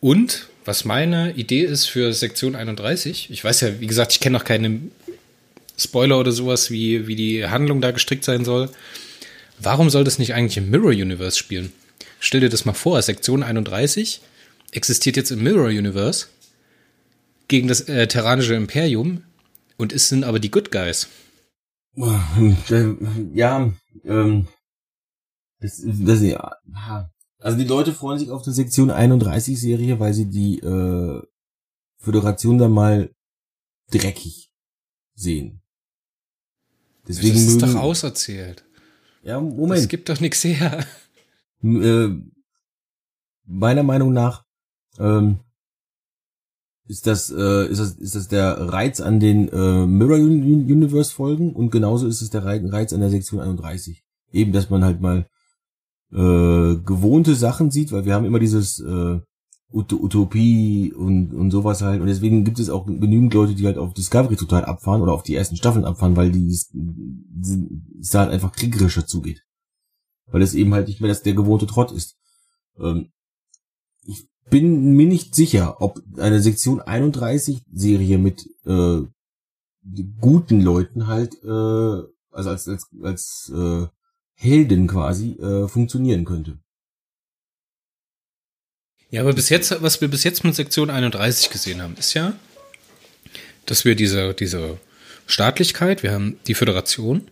[0.00, 4.38] Und was meine Idee ist für Sektion 31, ich weiß ja, wie gesagt, ich kenne
[4.38, 4.80] noch keine
[5.76, 8.68] Spoiler oder sowas, wie, wie die Handlung da gestrickt sein soll.
[9.58, 11.72] Warum soll das nicht eigentlich im Mirror Universe spielen?
[12.20, 14.20] Stell dir das mal vor, Sektion 31
[14.72, 16.26] existiert jetzt im Mirror Universe
[17.48, 19.22] gegen das äh, Terranische Imperium
[19.76, 21.08] und es sind aber die Good Guys.
[23.34, 23.72] Ja,
[24.04, 24.48] ähm,
[25.60, 26.56] das, das, ja,
[27.40, 31.22] also die Leute freuen sich auf die Sektion 31 Serie, weil sie die äh,
[31.96, 33.10] Föderation dann mal
[33.90, 34.50] dreckig
[35.14, 35.62] sehen.
[37.06, 38.64] Deswegen das ist mögen, doch auserzählt.
[39.22, 39.88] ja, Es Moment.
[39.88, 40.84] gibt doch nichts her.
[41.62, 42.08] äh,
[43.44, 44.44] meiner Meinung nach
[44.98, 45.40] ähm,
[46.88, 51.12] ist das, äh, ist das ist das der Reiz an den äh, Mirror Un- Universe
[51.12, 54.02] Folgen und genauso ist es der Rei- Reiz an der Sektion 31.
[54.32, 55.26] Eben, dass man halt mal
[56.12, 59.20] äh, gewohnte Sachen sieht, weil wir haben immer dieses äh,
[59.70, 62.00] Ut Utopie und, und sowas halt.
[62.00, 65.22] Und deswegen gibt es auch genügend Leute, die halt auf Discovery total abfahren oder auf
[65.22, 66.70] die ersten Staffeln abfahren, weil die es
[68.10, 69.42] da halt einfach kriegerischer zugeht.
[70.30, 72.16] Weil es eben halt nicht mehr das der gewohnte Trott ist.
[72.78, 73.10] Ähm,
[74.50, 79.02] bin mir nicht sicher, ob eine Sektion 31 Serie mit äh,
[80.20, 81.48] guten Leuten halt, äh,
[82.30, 83.86] also als, als, als äh,
[84.34, 86.58] Helden quasi, äh, funktionieren könnte.
[89.10, 92.34] Ja, aber bis jetzt, was wir bis jetzt mit Sektion 31 gesehen haben, ist ja,
[93.64, 94.78] dass wir diese, diese
[95.26, 97.30] Staatlichkeit, wir haben die Föderation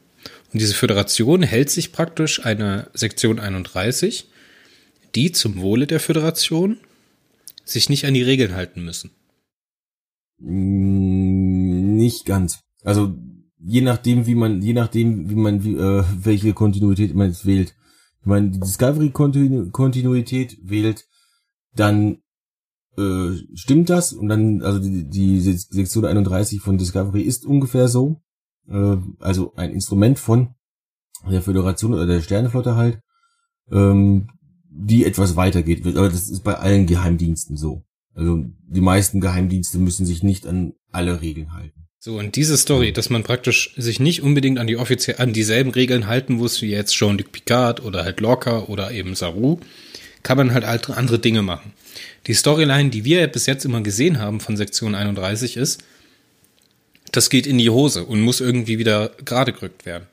[0.53, 4.29] und diese Föderation hält sich praktisch eine Sektion 31,
[5.15, 6.79] die zum Wohle der Föderation
[7.67, 9.11] sich nicht an die Regeln halten müssen.
[10.39, 12.61] Mm, Nicht ganz.
[12.85, 13.15] Also
[13.59, 17.75] je nachdem, wie man, je nachdem, wie man, wie, äh, welche Kontinuität man jetzt wählt.
[18.23, 21.05] Wenn man die Discovery-Kontinuität wählt,
[21.75, 22.19] dann
[22.97, 28.21] äh, stimmt das und dann, also die, die Sektion 31 von Discovery ist ungefähr so.
[28.69, 30.55] äh, also ein Instrument von
[31.31, 33.01] der Föderation oder der Sterneflotte halt,
[33.71, 34.29] ähm,
[34.77, 35.87] die etwas weitergeht.
[35.87, 37.83] Aber das ist bei allen Geheimdiensten so.
[38.15, 41.87] Also die meisten Geheimdienste müssen sich nicht an alle Regeln halten.
[41.99, 45.71] So, und diese Story, dass man praktisch sich nicht unbedingt an die offiziell, an dieselben
[45.71, 49.59] Regeln halten muss, wie jetzt Jean-Luc Picard oder halt Lorca oder eben Saru,
[50.23, 51.73] kann man halt andere Dinge machen.
[52.27, 55.83] Die Storyline, die wir bis jetzt immer gesehen haben von Sektion 31 ist,
[57.13, 60.07] das geht in die Hose und muss irgendwie wieder gerade gerückt werden.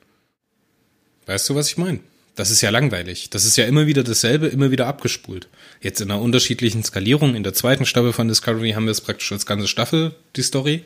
[1.26, 2.00] Weißt du, was ich meine?
[2.34, 3.30] Das ist ja langweilig.
[3.30, 5.48] Das ist ja immer wieder dasselbe, immer wieder abgespult.
[5.80, 7.36] Jetzt in einer unterschiedlichen Skalierung.
[7.36, 10.82] In der zweiten Staffel von Discovery haben wir es praktisch als ganze Staffel, die Story,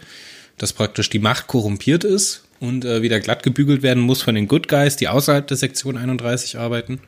[0.59, 4.47] dass praktisch die Macht korrumpiert ist und äh, wieder glatt gebügelt werden muss von den
[4.47, 7.01] Good Guys, die außerhalb der Sektion 31 arbeiten.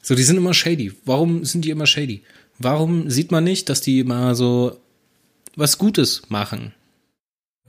[0.00, 0.92] So, die sind immer shady.
[1.04, 2.22] Warum sind die immer shady?
[2.58, 4.78] Warum sieht man nicht, dass die mal so
[5.56, 6.72] was Gutes machen?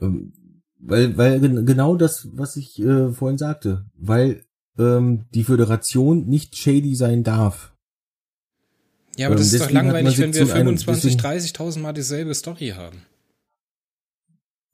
[0.00, 0.32] Ähm,
[0.78, 4.45] weil, weil genau das, was ich äh, vorhin sagte, weil
[4.78, 7.72] ähm, die Föderation nicht shady sein darf.
[9.16, 13.02] Ja, aber ähm, das ist doch langweilig, wenn wir 25, 30.000 Mal dieselbe Story haben.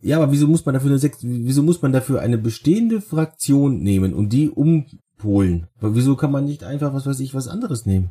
[0.01, 4.15] Ja, aber wieso muss man dafür eine wieso muss man dafür eine bestehende Fraktion nehmen
[4.15, 5.69] und die umpolen?
[5.79, 8.11] Aber wieso kann man nicht einfach was weiß ich was anderes nehmen?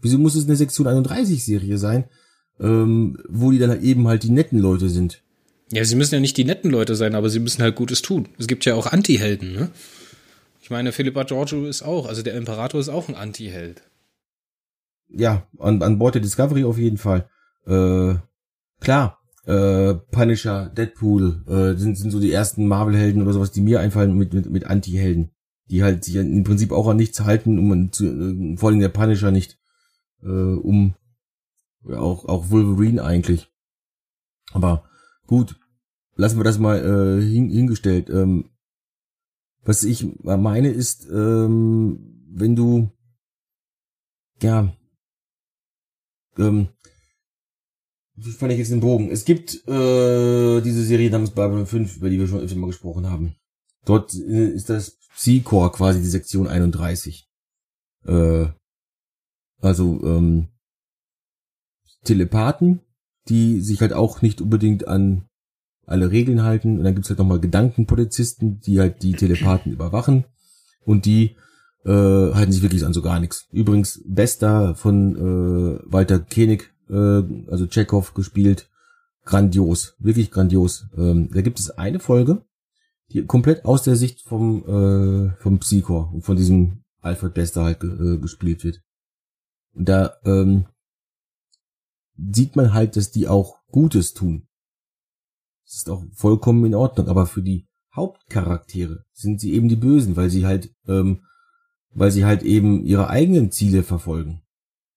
[0.00, 2.04] Wieso muss es eine Sektion 31 Serie sein,
[2.58, 5.22] ähm, wo die dann eben halt die netten Leute sind?
[5.72, 8.28] Ja, sie müssen ja nicht die netten Leute sein, aber sie müssen halt Gutes tun.
[8.38, 9.70] Es gibt ja auch Anti-Helden, ne?
[10.70, 13.82] Ich meine, Philippa Giorgio ist auch, also der Imperator ist auch ein Anti-Held.
[15.08, 17.28] Ja, an, an Bord der Discovery auf jeden Fall.
[17.66, 18.14] Äh,
[18.78, 23.80] klar, äh, Punisher, Deadpool äh, sind, sind so die ersten Marvel-Helden oder sowas, die mir
[23.80, 25.32] einfallen mit, mit, mit Anti-Helden.
[25.70, 28.90] Die halt sich im Prinzip auch an nichts halten, um zu, äh, vor allem der
[28.90, 29.58] Punisher nicht,
[30.22, 30.94] äh, um
[31.84, 33.50] ja, auch, auch Wolverine eigentlich.
[34.52, 34.84] Aber
[35.26, 35.58] gut,
[36.14, 38.08] lassen wir das mal äh, hin, hingestellt.
[38.08, 38.50] Ähm,
[39.62, 42.90] was ich meine ist, ähm, wenn du
[44.42, 44.72] ja
[46.38, 46.68] ähm,
[48.22, 49.10] wie fand ich jetzt den Bogen?
[49.10, 53.08] Es gibt äh, diese Serie namens Babylon 5, über die wir schon öfter mal gesprochen
[53.08, 53.36] haben.
[53.86, 57.26] Dort äh, ist das Psy-Core quasi die Sektion 31.
[58.04, 58.46] Äh,
[59.60, 60.48] also ähm,
[62.04, 62.80] Telepathen,
[63.28, 65.26] die sich halt auch nicht unbedingt an
[65.90, 66.78] alle Regeln halten.
[66.78, 70.24] Und dann gibt's halt nochmal Gedankenpolizisten, die halt die Telepathen überwachen.
[70.84, 71.36] Und die
[71.84, 73.48] äh, halten sich wirklich an so gar nichts.
[73.52, 78.68] Übrigens, Bester von äh, Walter Koenig, äh, also Chekhov gespielt.
[79.24, 80.86] Grandios, wirklich grandios.
[80.96, 82.42] Ähm, da gibt es eine Folge,
[83.12, 87.82] die komplett aus der Sicht vom, äh, vom Psychor und von diesem Alfred Bester halt
[87.84, 88.82] äh, gespielt wird.
[89.72, 90.66] Und da ähm,
[92.16, 94.48] sieht man halt, dass die auch Gutes tun.
[95.70, 100.16] Das ist auch vollkommen in Ordnung, aber für die Hauptcharaktere sind sie eben die Bösen,
[100.16, 101.22] weil sie halt, ähm,
[101.92, 104.42] weil sie halt eben ihre eigenen Ziele verfolgen.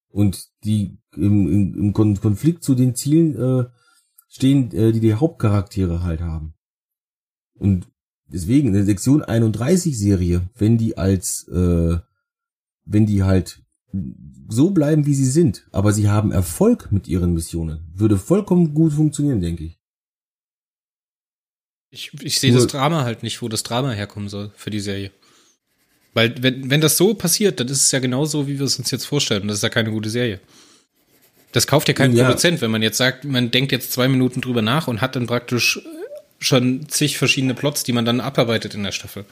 [0.10, 3.66] Und die im, im, Konflikt zu den Zielen äh,
[4.28, 6.56] stehen, äh, die die Hauptcharaktere halt haben.
[7.54, 7.88] Und
[8.26, 12.00] deswegen in der Sektion 31 Serie, wenn die als, äh,
[12.84, 13.62] wenn die halt
[14.50, 18.94] so bleiben, wie sie sind, aber sie haben Erfolg mit ihren Missionen, würde vollkommen gut
[18.94, 19.83] funktionieren, denke ich.
[21.94, 25.12] Ich, ich sehe das Drama halt nicht, wo das Drama herkommen soll für die Serie.
[26.16, 28.90] Weil, wenn, wenn das so passiert, dann ist es ja genauso, wie wir es uns
[28.90, 29.44] jetzt vorstellen.
[29.44, 30.40] Und das ist ja keine gute Serie.
[31.52, 32.26] Das kauft ja kein ja.
[32.26, 35.28] Produzent, wenn man jetzt sagt, man denkt jetzt zwei Minuten drüber nach und hat dann
[35.28, 35.80] praktisch
[36.40, 39.26] schon zig verschiedene Plots, die man dann abarbeitet in der Staffel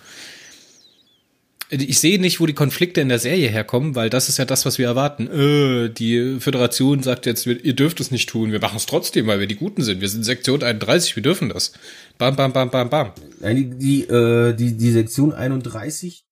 [1.71, 4.65] ich sehe nicht, wo die Konflikte in der Serie herkommen, weil das ist ja das,
[4.65, 5.27] was wir erwarten.
[5.27, 9.39] Äh, die Föderation sagt jetzt, ihr dürft es nicht tun, wir machen es trotzdem, weil
[9.39, 10.01] wir die Guten sind.
[10.01, 11.71] Wir sind Sektion 31, wir dürfen das.
[12.17, 13.11] Bam, bam, bam, bam, bam.
[13.39, 16.25] Nein, die, die, äh, die, die Sektion 31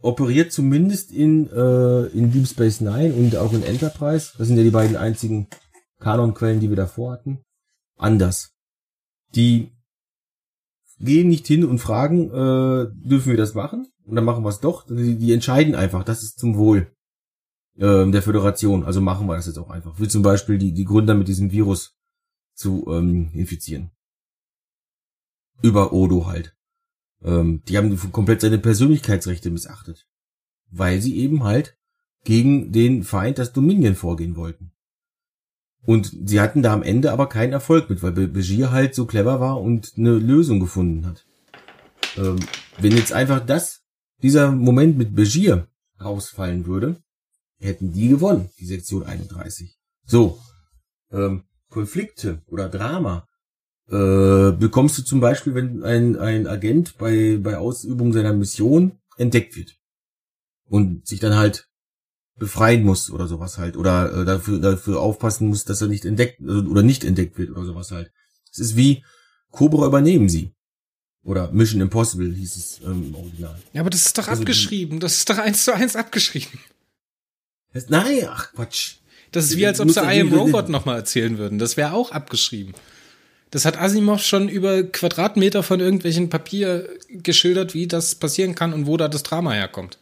[0.00, 4.32] operiert zumindest in, äh, in Deep Space Nine und auch in Enterprise.
[4.38, 5.48] Das sind ja die beiden einzigen
[5.98, 7.40] Kanonquellen, die wir davor hatten.
[7.96, 8.52] Anders.
[9.34, 9.72] Die
[11.00, 13.89] gehen nicht hin und fragen, äh, dürfen wir das machen?
[14.10, 14.84] Und dann machen wir es doch.
[14.86, 16.92] Die, die, entscheiden einfach, das ist zum Wohl
[17.76, 18.84] äh, der Föderation.
[18.84, 20.00] Also machen wir das jetzt auch einfach.
[20.00, 21.96] Wie zum Beispiel die, die Gründer mit diesem Virus
[22.54, 23.92] zu ähm, infizieren.
[25.62, 26.56] Über Odo halt.
[27.22, 30.08] Ähm, die haben komplett seine Persönlichkeitsrechte missachtet.
[30.72, 31.78] Weil sie eben halt
[32.24, 34.72] gegen den Feind, das Dominion, vorgehen wollten.
[35.86, 39.38] Und sie hatten da am Ende aber keinen Erfolg mit, weil Begier halt so clever
[39.38, 41.26] war und eine Lösung gefunden hat.
[42.16, 42.40] Ähm,
[42.78, 43.79] wenn jetzt einfach das,
[44.22, 45.68] dieser Moment mit Begier
[46.00, 47.02] rausfallen würde,
[47.58, 49.76] hätten die gewonnen, die Sektion 31.
[50.04, 50.38] So,
[51.12, 53.26] ähm, Konflikte oder Drama
[53.88, 59.56] äh, bekommst du zum Beispiel, wenn ein, ein Agent bei, bei Ausübung seiner Mission entdeckt
[59.56, 59.76] wird
[60.68, 61.68] und sich dann halt
[62.36, 66.40] befreien muss oder sowas halt oder äh, dafür dafür aufpassen muss, dass er nicht entdeckt
[66.40, 68.10] also, oder nicht entdeckt wird oder sowas halt.
[68.50, 69.04] Es ist wie
[69.50, 70.54] Cobra übernehmen sie.
[71.24, 73.58] Oder Mission Impossible hieß es ähm, im Original.
[73.72, 75.00] Ja, aber das ist doch also abgeschrieben.
[75.00, 76.58] Das ist doch eins zu eins abgeschrieben.
[77.72, 78.96] Das, nein, ach Quatsch.
[79.32, 81.58] Das ist wie, als ob sie I Am Robot nochmal erzählen würden.
[81.58, 82.74] Das wäre auch abgeschrieben.
[83.50, 88.86] Das hat Asimov schon über Quadratmeter von irgendwelchen Papier geschildert, wie das passieren kann und
[88.86, 89.98] wo da das Drama herkommt.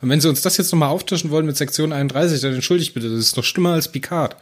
[0.00, 3.10] Und wenn sie uns das jetzt nochmal auftischen wollen mit Sektion 31, dann entschuldigt bitte,
[3.10, 4.36] das ist noch schlimmer als Picard.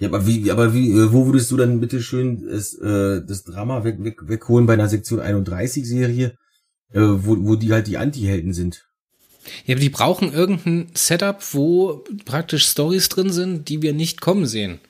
[0.00, 3.44] Ja, aber wie, aber wie, äh, wo würdest du dann bitte schön das, äh, das
[3.44, 6.34] Drama weg, weg, wegholen bei einer Sektion 31 Serie,
[6.92, 8.86] äh, wo, wo die halt die Anti-Helden sind?
[9.66, 14.46] Ja, aber die brauchen irgendein Setup, wo praktisch Stories drin sind, die wir nicht kommen
[14.46, 14.80] sehen.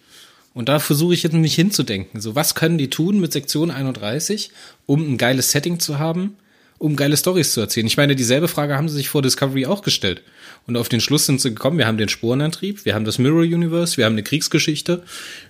[0.54, 2.20] Und da versuche ich jetzt nämlich hinzudenken.
[2.20, 4.52] So, was können die tun mit Sektion 31,
[4.86, 6.36] um ein geiles Setting zu haben,
[6.80, 7.86] um geile Stories zu erzählen?
[7.86, 10.22] Ich meine, dieselbe Frage haben sie sich vor Discovery auch gestellt.
[10.66, 13.42] Und auf den Schluss sind sie gekommen, wir haben den Sporenantrieb, wir haben das Mirror
[13.42, 15.02] Universe, wir haben eine Kriegsgeschichte,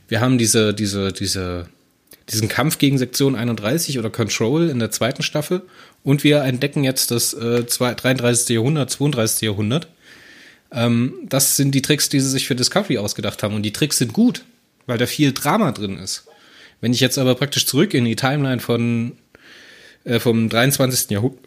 [0.08, 1.68] wir haben diese, diese, diese,
[2.28, 5.62] diesen Kampf gegen Sektion 31 oder Control in der zweiten Staffel
[6.02, 8.48] und wir entdecken jetzt das äh, 33.
[8.48, 9.42] Jahrhundert, 32.
[9.42, 9.88] Jahrhundert.
[10.72, 13.98] Ähm, das sind die Tricks, die sie sich für Discovery ausgedacht haben und die Tricks
[13.98, 14.44] sind gut,
[14.86, 16.26] weil da viel Drama drin ist.
[16.80, 19.12] Wenn ich jetzt aber praktisch zurück in die Timeline von
[20.18, 21.10] vom 23.
[21.10, 21.44] Jahrhundert,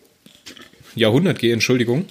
[0.95, 2.05] Jahrhundert gehe, Entschuldigung,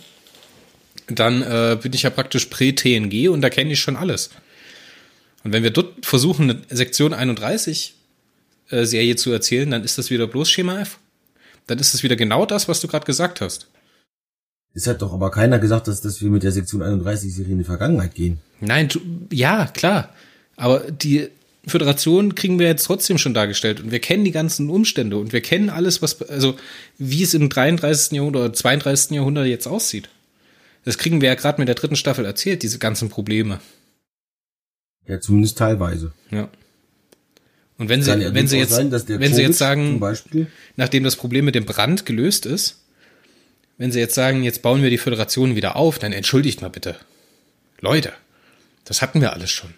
[1.07, 4.31] dann äh, bin ich ja praktisch Prä-TNG und da kenne ich schon alles.
[5.45, 7.95] Und wenn wir dort versuchen, eine Sektion 31
[8.71, 10.99] äh, Serie zu erzählen, dann ist das wieder bloß Schema F.
[11.67, 13.69] Dann ist es wieder genau das, was du gerade gesagt hast.
[14.75, 17.59] Es hat doch aber keiner gesagt, dass, dass wir mit der Sektion 31 Serie in
[17.59, 18.39] die Vergangenheit gehen.
[18.61, 20.15] Nein, du, ja, klar.
[20.57, 21.29] Aber die
[21.67, 25.41] Föderation kriegen wir jetzt trotzdem schon dargestellt und wir kennen die ganzen Umstände und wir
[25.41, 26.57] kennen alles, was, also
[26.99, 28.13] wie es im 33.
[28.13, 29.13] Jahrhundert oder 32.
[29.13, 30.09] Jahrhundert jetzt aussieht.
[30.85, 33.61] Das kriegen wir ja gerade mit der dritten Staffel erzählt, diese ganzen Probleme.
[35.07, 36.13] Ja, zumindest teilweise.
[36.31, 36.49] Ja.
[37.79, 40.01] Und wenn sie, ja wenn sie jetzt, sein, wenn sie jetzt sagen,
[40.77, 42.81] nachdem das Problem mit dem Brand gelöst ist,
[43.79, 46.97] wenn sie jetzt sagen, jetzt bauen wir die Föderation wieder auf, dann entschuldigt mal bitte.
[47.81, 48.13] Leute,
[48.85, 49.75] das hatten wir alles schon.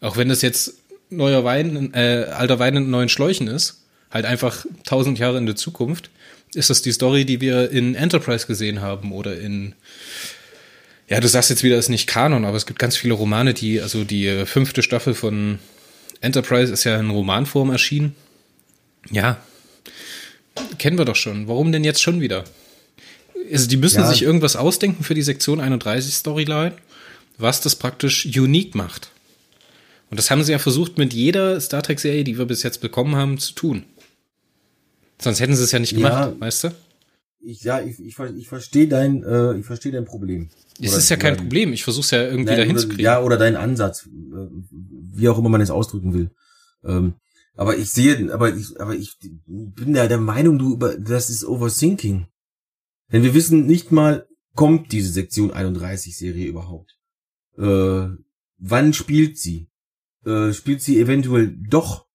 [0.00, 0.74] Auch wenn das jetzt
[1.10, 5.56] neuer Wein, äh, alter Wein in neuen Schläuchen ist, halt einfach tausend Jahre in der
[5.56, 6.10] Zukunft,
[6.54, 9.74] ist das die Story, die wir in Enterprise gesehen haben oder in
[11.10, 13.52] ja, du sagst jetzt wieder, es ist nicht Kanon, aber es gibt ganz viele Romane,
[13.52, 15.58] die, also die fünfte Staffel von
[16.20, 18.14] Enterprise ist ja in Romanform erschienen.
[19.10, 19.38] Ja,
[20.78, 21.48] kennen wir doch schon.
[21.48, 22.44] Warum denn jetzt schon wieder?
[23.50, 24.08] Also die müssen ja.
[24.08, 26.74] sich irgendwas ausdenken für die Sektion 31 Storyline,
[27.38, 29.10] was das praktisch unique macht.
[30.10, 32.80] Und das haben sie ja versucht mit jeder Star Trek Serie, die wir bis jetzt
[32.80, 33.84] bekommen haben, zu tun.
[35.20, 36.68] Sonst hätten sie es ja nicht gemacht, ja, weißt du?
[37.42, 40.50] Ich, ja, ich, ich, ich verstehe dein, äh, ich verstehe dein Problem.
[40.80, 41.72] Es ist ja kein dein, Problem.
[41.72, 43.02] Ich versuche es ja irgendwie dahin zu kriegen.
[43.02, 44.10] Ja, oder dein Ansatz, äh,
[45.12, 46.30] wie auch immer man es ausdrücken will.
[46.84, 47.14] Ähm,
[47.54, 51.44] aber ich sehe, aber ich, aber ich bin da der Meinung, du über, das ist
[51.44, 52.26] Overthinking.
[53.12, 56.96] Denn wir wissen nicht mal, kommt diese Sektion 31 Serie überhaupt?
[57.58, 58.08] Äh,
[58.58, 59.69] wann spielt sie?
[60.24, 62.06] Äh, spielt sie eventuell doch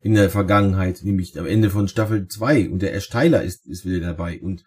[0.00, 3.84] in der Vergangenheit, nämlich am Ende von Staffel 2 und der Ash Tyler ist, ist
[3.84, 4.64] wieder dabei und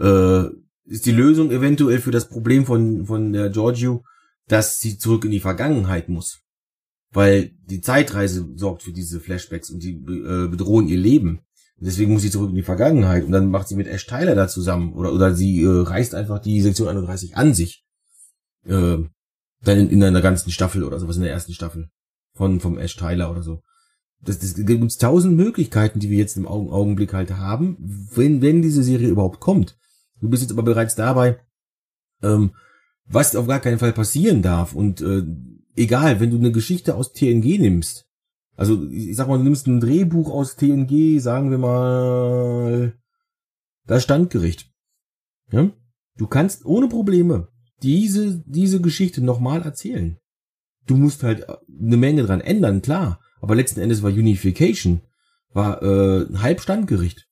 [0.00, 0.48] äh,
[0.84, 4.04] ist die Lösung eventuell für das Problem von, von der Giorgio,
[4.48, 6.40] dass sie zurück in die Vergangenheit muss.
[7.12, 11.42] Weil die Zeitreise sorgt für diese Flashbacks und die äh, bedrohen ihr Leben.
[11.76, 14.34] Und deswegen muss sie zurück in die Vergangenheit und dann macht sie mit Ash Tyler
[14.34, 17.84] da zusammen oder, oder sie äh, reißt einfach die Sektion 31 an sich.
[18.64, 18.98] Äh,
[19.64, 21.88] dann in, in einer ganzen Staffel oder sowas in der ersten Staffel
[22.42, 23.62] von vom Ash Tyler oder so
[24.24, 27.76] das, das gibt tausend Möglichkeiten, die wir jetzt im Augenblick halt haben,
[28.14, 29.76] wenn, wenn diese Serie überhaupt kommt.
[30.20, 31.40] Du bist jetzt aber bereits dabei,
[32.22, 32.52] ähm,
[33.06, 34.74] was auf gar keinen Fall passieren darf.
[34.74, 35.24] Und äh,
[35.74, 38.06] egal, wenn du eine Geschichte aus TNG nimmst,
[38.56, 42.94] also ich sag mal, du nimmst ein Drehbuch aus TNG, sagen wir mal,
[43.86, 44.70] das Standgericht.
[45.50, 45.70] Ja?
[46.16, 47.48] Du kannst ohne Probleme
[47.82, 50.18] diese, diese Geschichte nochmal erzählen.
[50.86, 53.20] Du musst halt eine Menge dran ändern, klar.
[53.40, 55.00] Aber letzten Endes war Unification
[55.52, 57.28] war äh, ein Halbstandgericht.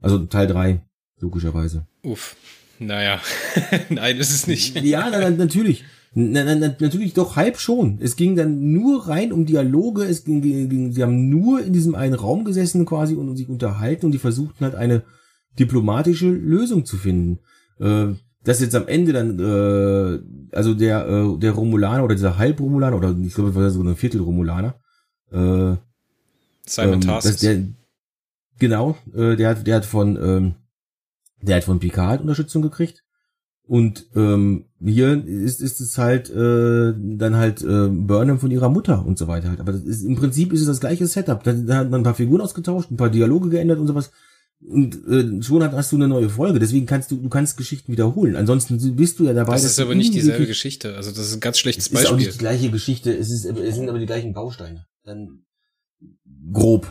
[0.00, 0.80] Also Teil 3,
[1.18, 1.86] logischerweise.
[2.02, 2.36] Uff.
[2.78, 3.20] Naja,
[3.90, 4.80] nein, ist es nicht.
[4.82, 5.84] Ja, na, na, natürlich.
[6.14, 7.98] Na, na, natürlich doch halb schon.
[8.00, 10.04] Es ging dann nur rein um Dialoge.
[10.04, 14.06] Es ging, ging, sie haben nur in diesem einen Raum gesessen quasi und sich unterhalten
[14.06, 15.04] und die versuchten halt eine
[15.58, 17.38] diplomatische Lösung zu finden.
[17.78, 22.96] Äh, dass jetzt am Ende dann, äh, also der, äh, der Romulaner oder dieser Halb-Romulaner,
[22.96, 24.74] oder ich glaube, war so ein Viertel-Romulaner,
[25.30, 25.76] Äh,
[26.66, 27.32] Simon ähm, Tarsis.
[27.32, 27.64] das, der,
[28.58, 30.54] genau, äh, der hat, der hat von, ähm,
[31.40, 33.02] der hat von Picard Unterstützung gekriegt.
[33.64, 39.06] Und ähm, hier ist, ist es halt äh, dann halt äh, Burnham von ihrer Mutter
[39.06, 39.60] und so weiter halt.
[39.60, 41.42] Aber das ist, im Prinzip ist es das gleiche Setup.
[41.42, 44.10] Da, da hat man ein paar Figuren ausgetauscht, ein paar Dialoge geändert und sowas.
[44.64, 46.60] Und äh, schon hast du eine neue Folge.
[46.60, 48.36] Deswegen kannst du, du kannst Geschichten wiederholen.
[48.36, 49.54] Ansonsten bist du ja dabei.
[49.54, 50.94] das ist aber nicht dieselbe Geschichte.
[50.94, 52.32] Also das ist ein ganz schlechtes es ist auch nicht Beispiel.
[52.32, 54.86] die gleiche Geschichte, es, ist, es sind aber die gleichen Bausteine.
[55.04, 55.44] Dann
[56.52, 56.86] grob.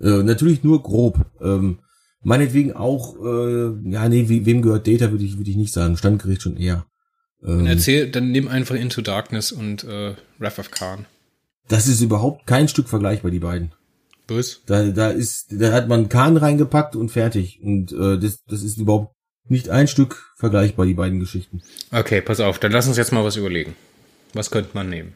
[0.00, 1.26] Äh, natürlich nur grob.
[1.40, 1.80] Ähm,
[2.20, 5.96] meinetwegen auch, äh, ja, nee, we, wem gehört Data, würde ich, würde ich nicht sagen.
[5.96, 6.86] Standgericht schon eher.
[7.44, 11.06] Ähm, Erzähl, dann nimm einfach Into Darkness und äh, Wrath of Khan.
[11.68, 13.72] das ist überhaupt kein Stück vergleichbar, die beiden.
[14.26, 14.62] Bös?
[14.66, 17.60] Da, da ist, da hat man Kahn reingepackt und fertig.
[17.62, 19.14] Und äh, das, das ist überhaupt
[19.48, 21.62] nicht ein Stück vergleichbar, die beiden Geschichten.
[21.92, 23.76] Okay, pass auf, dann lass uns jetzt mal was überlegen.
[24.32, 25.14] Was könnte man nehmen?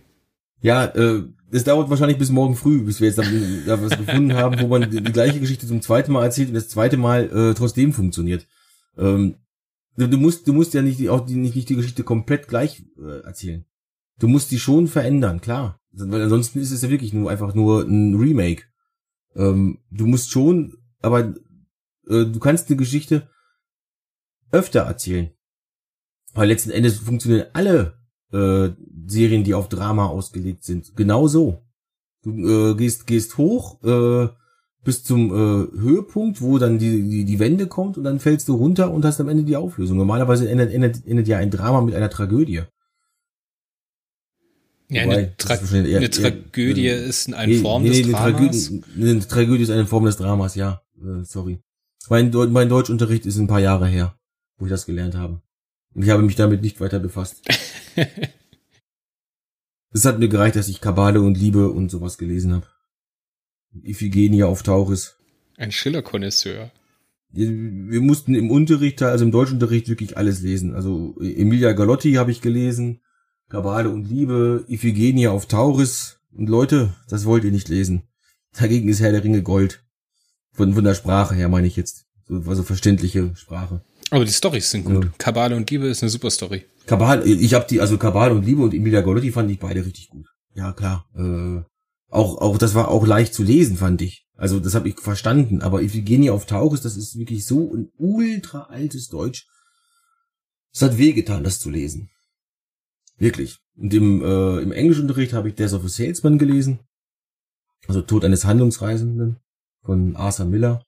[0.63, 4.35] Ja, äh, es dauert wahrscheinlich bis morgen früh, bis wir jetzt dann, da was gefunden
[4.35, 7.31] haben, wo man die, die gleiche Geschichte zum zweiten Mal erzählt und das zweite Mal
[7.31, 8.47] äh, trotzdem funktioniert.
[8.97, 9.37] Ähm,
[9.97, 12.47] du, du musst, du musst ja nicht die, auch die, nicht, nicht die Geschichte komplett
[12.47, 13.65] gleich äh, erzählen.
[14.19, 17.83] Du musst die schon verändern, klar, weil ansonsten ist es ja wirklich nur einfach nur
[17.83, 18.65] ein Remake.
[19.37, 21.35] Ähm, du musst schon, aber
[22.09, 23.29] äh, du kannst eine Geschichte
[24.51, 25.31] öfter erzählen,
[26.35, 27.99] weil letzten Endes funktionieren alle
[28.33, 28.71] äh,
[29.07, 30.97] Serien, die auf Drama ausgelegt sind.
[30.97, 31.63] Genau so.
[32.23, 34.29] Du äh, gehst, gehst hoch äh,
[34.83, 38.55] bis zum äh, Höhepunkt, wo dann die, die, die Wende kommt und dann fällst du
[38.55, 39.97] runter und hast am Ende die Auflösung.
[39.97, 42.63] Normalerweise endet, endet, endet ja ein Drama mit einer Tragödie.
[44.93, 48.09] Ja, Wobei, eine, Tra wahrscheinlich eher- eine eher- Tragödie äh, ist eine Form des eine
[48.09, 48.21] Dramas.
[48.67, 50.83] Tragödie, eine Tragödie ist eine Form des Dramas, ja.
[51.01, 51.61] Äh, sorry.
[52.09, 54.19] Mein, mein Deutschunterricht ist ein paar Jahre her,
[54.59, 55.41] wo ich das gelernt habe.
[55.95, 57.41] Und ich habe mich damit nicht weiter befasst.
[59.93, 62.67] Es hat mir gereicht, dass ich Kabale und Liebe und sowas gelesen habe.
[63.83, 65.17] Iphigenie auf Tauris.
[65.57, 66.71] Ein Schiller-Konnoisseur.
[67.33, 70.75] Wir mussten im Unterricht, also im Deutschunterricht wirklich alles lesen.
[70.75, 73.01] Also Emilia Galotti habe ich gelesen,
[73.51, 76.21] Kabale und Liebe, Iphigenie auf Tauris.
[76.33, 78.05] Und Leute, das wollt ihr nicht lesen.
[78.57, 79.85] Dagegen ist Herr der Ringe Gold.
[80.53, 82.07] Von, von der Sprache her meine ich jetzt.
[82.29, 83.85] So, also verständliche Sprache.
[84.11, 85.05] Aber die Storys sind gut.
[85.05, 85.11] Ja.
[85.19, 86.65] Kabale und Liebe ist eine super Story.
[86.87, 90.09] Kabal, ich habe die, also Kabal und Liebe und Emilia Galotti fand ich beide richtig
[90.09, 90.27] gut.
[90.55, 91.07] Ja, klar.
[91.17, 91.63] Äh,
[92.09, 94.27] auch, auch, das war auch leicht zu lesen, fand ich.
[94.37, 95.61] Also, das habe ich verstanden.
[95.61, 99.47] Aber Iphigenie auf Tauris, das ist wirklich so ein ultra altes Deutsch.
[100.73, 102.11] Es hat wehgetan, das zu lesen.
[103.21, 103.59] Wirklich.
[103.77, 106.81] Und im, äh, im Englischunterricht habe ich Death of a Salesman gelesen.
[107.87, 109.37] Also Tod eines Handlungsreisenden
[109.85, 110.85] von Arthur Miller.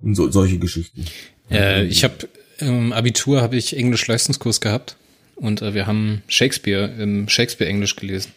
[0.00, 1.04] Und so, solche Geschichten.
[1.50, 4.96] Äh, ich habe im Abitur habe ich Englisch-Leistungskurs gehabt
[5.36, 8.32] und äh, wir haben Shakespeare im Shakespeare-Englisch gelesen.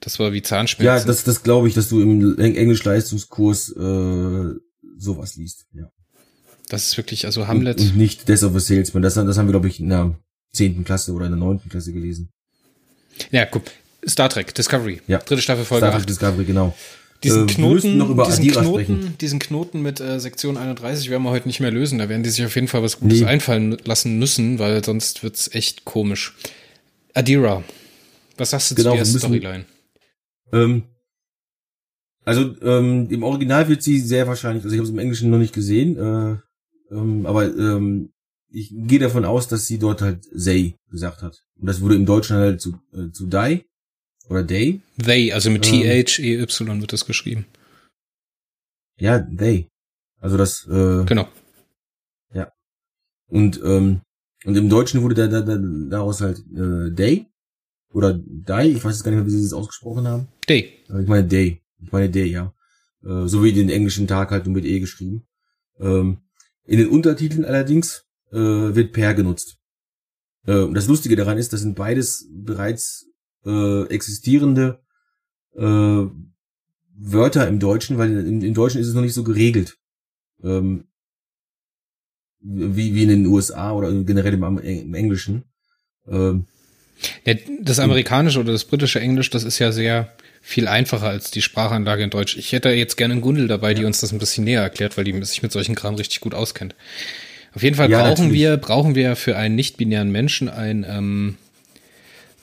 [0.00, 0.86] Das war wie Zahnschmerzen.
[1.00, 4.54] Ja, das, das glaube ich, dass du im Eng- Englisch-Leistungskurs äh,
[4.96, 5.66] sowas liest.
[5.74, 5.90] Ja.
[6.68, 7.80] das ist wirklich, also Und, Hamlet.
[7.80, 9.02] und nicht Death of a Salesman.
[9.02, 10.18] Das, das haben wir, glaube ich, in der
[10.52, 12.30] zehnten Klasse oder in der neunten Klasse gelesen.
[13.30, 13.64] Ja, guck.
[14.08, 15.00] Star Trek, Discovery.
[15.06, 15.18] Ja.
[15.18, 16.08] Dritte Staffel, Folge Star Trek 8.
[16.08, 16.74] Discovery, genau.
[17.22, 19.18] Diesen Äh, Knoten, noch über diesen, Adira Knoten sprechen.
[19.20, 21.98] diesen Knoten mit äh, Sektion 31 werden wir heute nicht mehr lösen.
[21.98, 23.26] Da werden die sich auf jeden Fall was Gutes Nee.
[23.26, 26.34] einfallen lassen müssen, weil sonst wird's echt komisch.
[27.12, 27.62] Adira,
[28.38, 29.64] was sagst du Genau, zu der müssen- Storyline?
[30.52, 30.84] Ähm,
[32.24, 35.38] also ähm, im Original wird sie sehr wahrscheinlich, also ich habe es im Englischen noch
[35.38, 38.12] nicht gesehen, äh, ähm, aber ähm,
[38.50, 41.42] ich gehe davon aus, dass sie dort halt Say gesagt hat.
[41.58, 43.64] Und das wurde im Deutschen halt zu, äh, zu Die
[44.28, 44.80] oder Day.
[45.02, 45.82] They, also mit Ähm.
[45.82, 47.46] T-H-E-Y wird das geschrieben.
[48.98, 49.68] Ja, They.
[50.20, 51.28] Also das äh, Genau.
[53.30, 54.00] Und, ähm,
[54.44, 57.26] und im Deutschen wurde da, da, da, daraus halt äh, Day
[57.92, 60.28] oder Die, ich weiß jetzt gar nicht mehr, wie sie es ausgesprochen haben.
[60.48, 60.84] Day.
[60.86, 61.62] Ich meine Day.
[61.80, 62.52] Ich meine Day, ja.
[63.04, 65.26] Äh, so wie den englischen Tag halt nur mit E geschrieben.
[65.78, 66.18] Ähm,
[66.64, 69.58] in den Untertiteln allerdings äh, wird Per genutzt.
[70.46, 73.06] Äh, und das Lustige daran ist, das sind beides bereits
[73.44, 74.80] äh, existierende
[75.56, 76.04] äh,
[77.02, 79.78] Wörter im Deutschen, weil im, im Deutschen ist es noch nicht so geregelt.
[80.42, 80.84] Ähm,
[82.42, 85.44] wie, wie in den USA oder generell im, im Englischen.
[86.08, 86.46] Ähm,
[87.24, 90.12] Ja, das amerikanische oder das britische Englisch, das ist ja sehr
[90.42, 92.36] viel einfacher als die Sprachanlage in Deutsch.
[92.36, 95.04] Ich hätte jetzt gerne einen Gundel dabei, die uns das ein bisschen näher erklärt, weil
[95.04, 96.74] die sich mit solchen Kram richtig gut auskennt.
[97.54, 98.32] Auf jeden Fall Ja, brauchen natürlich.
[98.40, 101.36] wir, brauchen wir für einen nicht-binären Menschen ein, ähm,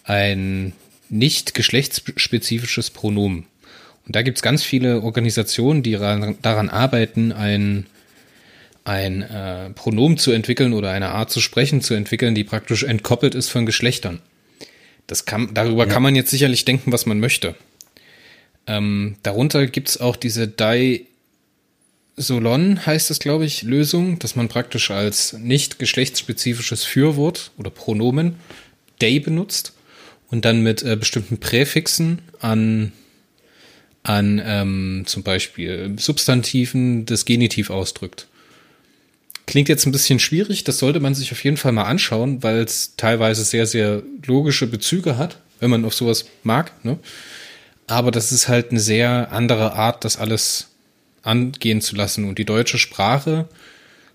[0.03, 0.73] ein
[1.09, 3.45] nicht geschlechtsspezifisches Pronomen.
[4.05, 7.85] Und da gibt's ganz viele Organisationen, die ran, daran arbeiten, ein,
[8.83, 13.35] ein äh, Pronomen zu entwickeln oder eine Art zu sprechen zu entwickeln, die praktisch entkoppelt
[13.35, 14.19] ist von Geschlechtern.
[15.07, 15.93] Das kann, darüber Ja.
[15.93, 17.55] kann man jetzt sicherlich denken, was man möchte.
[18.65, 21.01] Ähm, darunter gibt's auch diese Dai
[22.17, 28.35] Solon heißt es, glaube ich, Lösung, dass man praktisch als nicht geschlechtsspezifisches Fürwort oder Pronomen
[28.99, 29.73] they benutzt
[30.29, 32.91] und dann mit äh, bestimmten Präfixen an,
[34.01, 38.27] an ähm, zum Beispiel Substantiven das Genitiv ausdrückt.
[39.45, 42.57] Klingt jetzt ein bisschen schwierig, das sollte man sich auf jeden Fall mal anschauen, weil
[42.57, 46.73] es teilweise sehr, sehr logische Bezüge hat, wenn man auf sowas mag.
[46.83, 46.97] Ne?
[47.85, 50.67] Aber das ist halt eine sehr andere Art, das alles
[51.27, 52.25] angehen zu lassen.
[52.25, 53.47] Und die deutsche Sprache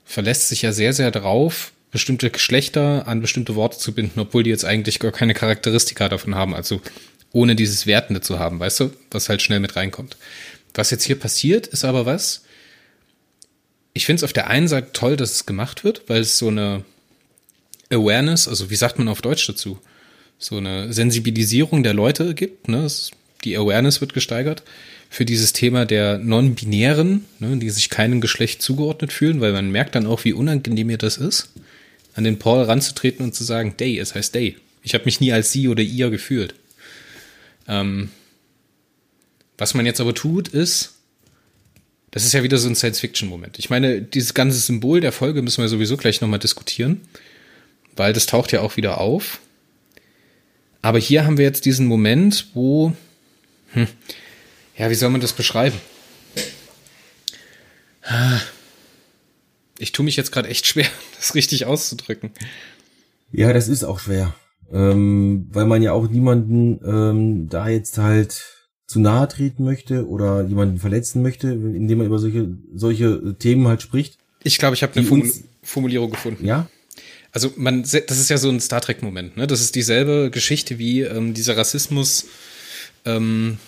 [0.04, 4.50] verlässt sich ja sehr, sehr darauf, bestimmte Geschlechter an bestimmte Worte zu binden, obwohl die
[4.50, 6.54] jetzt eigentlich gar keine Charakteristika davon haben.
[6.54, 6.80] Also
[7.32, 10.16] ohne dieses Wertende zu haben, weißt du, was halt schnell mit reinkommt.
[10.74, 12.42] Was jetzt hier passiert, ist aber was,
[13.94, 16.48] ich finde es auf der einen Seite toll, dass es gemacht wird, weil es so
[16.48, 16.84] eine
[17.90, 19.78] Awareness, also wie sagt man auf Deutsch dazu,
[20.38, 22.68] so eine Sensibilisierung der Leute gibt.
[22.68, 22.86] Ne?
[23.44, 24.62] Die Awareness wird gesteigert
[25.12, 29.94] für dieses Thema der Non-Binären, ne, die sich keinem Geschlecht zugeordnet fühlen, weil man merkt
[29.94, 31.50] dann auch, wie unangenehm mir das ist,
[32.14, 34.56] an den Paul ranzutreten und zu sagen, Day, es heißt Day.
[34.82, 36.54] Ich habe mich nie als sie oder ihr gefühlt.
[37.68, 38.08] Ähm,
[39.58, 40.94] was man jetzt aber tut, ist,
[42.10, 43.58] das ist ja wieder so ein Science-Fiction-Moment.
[43.58, 47.02] Ich meine, dieses ganze Symbol der Folge müssen wir sowieso gleich nochmal diskutieren,
[47.96, 49.40] weil das taucht ja auch wieder auf.
[50.80, 52.94] Aber hier haben wir jetzt diesen Moment, wo,
[53.74, 53.88] hm,
[54.76, 55.76] ja, wie soll man das beschreiben?
[59.78, 62.30] Ich tue mich jetzt gerade echt schwer, das richtig auszudrücken.
[63.32, 64.34] Ja, das ist auch schwer.
[64.72, 70.42] Ähm, weil man ja auch niemanden ähm, da jetzt halt zu nahe treten möchte oder
[70.44, 74.18] jemanden verletzen möchte, indem man über solche, solche Themen halt spricht.
[74.42, 75.30] Ich glaube, ich habe eine Formul
[75.62, 76.44] Formulierung gefunden.
[76.44, 76.68] Ja.
[77.30, 79.36] Also man, das ist ja so ein Star Trek-Moment.
[79.36, 79.46] Ne?
[79.46, 82.26] Das ist dieselbe Geschichte wie ähm, dieser Rassismus
[83.04, 83.58] ähm,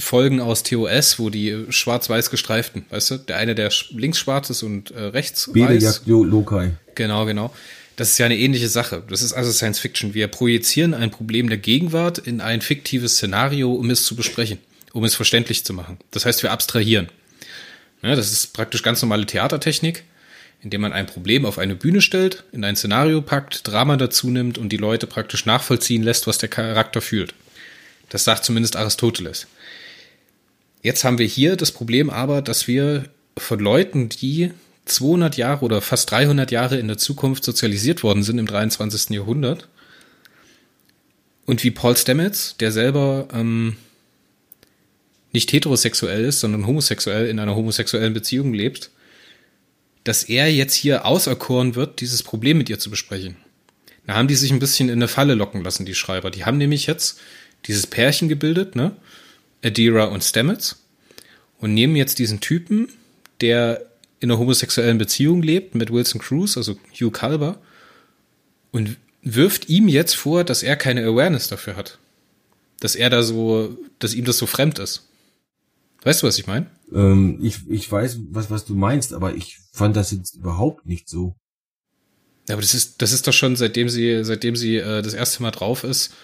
[0.00, 4.62] Folgen aus TOS, wo die schwarz-weiß gestreiften, weißt du, der eine, der links schwarz ist
[4.62, 6.02] und äh, rechts weiß.
[6.06, 6.72] Lokai.
[6.94, 7.52] Genau, genau.
[7.96, 9.02] Das ist ja eine ähnliche Sache.
[9.08, 10.14] Das ist also Science Fiction.
[10.14, 14.58] Wir projizieren ein Problem der Gegenwart in ein fiktives Szenario, um es zu besprechen,
[14.92, 15.98] um es verständlich zu machen.
[16.10, 17.08] Das heißt, wir abstrahieren.
[18.02, 20.04] Ja, das ist praktisch ganz normale Theatertechnik,
[20.62, 24.56] indem man ein Problem auf eine Bühne stellt, in ein Szenario packt, Drama dazu nimmt
[24.56, 27.34] und die Leute praktisch nachvollziehen lässt, was der Charakter fühlt.
[28.08, 29.46] Das sagt zumindest Aristoteles.
[30.82, 33.04] Jetzt haben wir hier das Problem aber, dass wir
[33.36, 34.50] von Leuten, die
[34.86, 39.10] 200 Jahre oder fast 300 Jahre in der Zukunft sozialisiert worden sind im 23.
[39.10, 39.68] Jahrhundert.
[41.46, 43.76] Und wie Paul Stamets, der selber ähm,
[45.32, 48.90] nicht heterosexuell ist, sondern homosexuell in einer homosexuellen Beziehung lebt,
[50.04, 53.36] dass er jetzt hier auserkoren wird, dieses Problem mit ihr zu besprechen.
[54.06, 56.30] Da haben die sich ein bisschen in eine Falle locken lassen, die Schreiber.
[56.30, 57.20] Die haben nämlich jetzt
[57.66, 58.96] dieses Pärchen gebildet, ne?
[59.64, 60.84] Adira und Stamets
[61.58, 62.88] und nehmen jetzt diesen Typen,
[63.40, 63.86] der
[64.20, 67.58] in einer homosexuellen Beziehung lebt mit Wilson Cruz, also Hugh Calber,
[68.70, 71.98] und wirft ihm jetzt vor, dass er keine Awareness dafür hat.
[72.80, 75.08] Dass er da so, dass ihm das so fremd ist.
[76.02, 76.66] Weißt du, was ich meine?
[76.92, 81.08] Ähm, ich, ich weiß, was, was du meinst, aber ich fand das jetzt überhaupt nicht
[81.08, 81.34] so.
[82.48, 85.42] Ja, aber das ist, das ist doch schon, seitdem sie, seitdem sie äh, das erste
[85.42, 86.14] Mal drauf ist,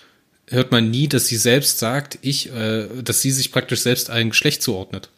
[0.49, 4.31] hört man nie, dass sie selbst sagt, ich, äh, dass sie sich praktisch selbst ein
[4.31, 5.11] Geschlecht zuordnet.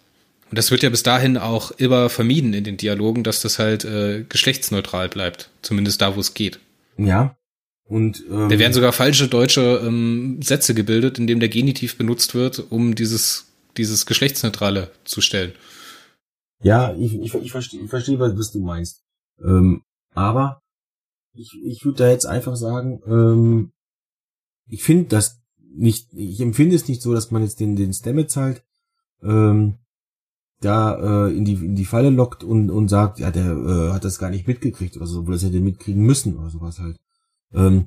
[0.51, 3.85] Und das wird ja bis dahin auch immer vermieden in den Dialogen, dass das halt
[3.85, 5.51] äh, geschlechtsneutral bleibt.
[5.61, 6.59] Zumindest da, wo es geht.
[6.97, 7.37] Ja.
[7.85, 12.35] Und ähm, da werden sogar falsche deutsche ähm, Sätze gebildet, in dem der Genitiv benutzt
[12.35, 15.53] wird, um dieses, dieses Geschlechtsneutrale zu stellen.
[16.63, 19.03] Ja, ich, ich, ich verstehe, ich verstehe, was du meinst.
[19.43, 19.83] Ähm,
[20.15, 20.61] aber
[21.35, 23.73] ich, ich würde da jetzt einfach sagen, ähm,
[24.69, 25.41] ich finde das
[25.75, 28.63] nicht, ich empfinde es nicht so, dass man jetzt den, den Stamets halt
[29.23, 29.75] ähm,
[30.61, 34.05] da äh, in die in die Falle lockt und und sagt, ja, der äh, hat
[34.05, 36.97] das gar nicht mitgekriegt oder so, obwohl das hätte mitkriegen müssen oder sowas halt.
[37.53, 37.87] Ähm,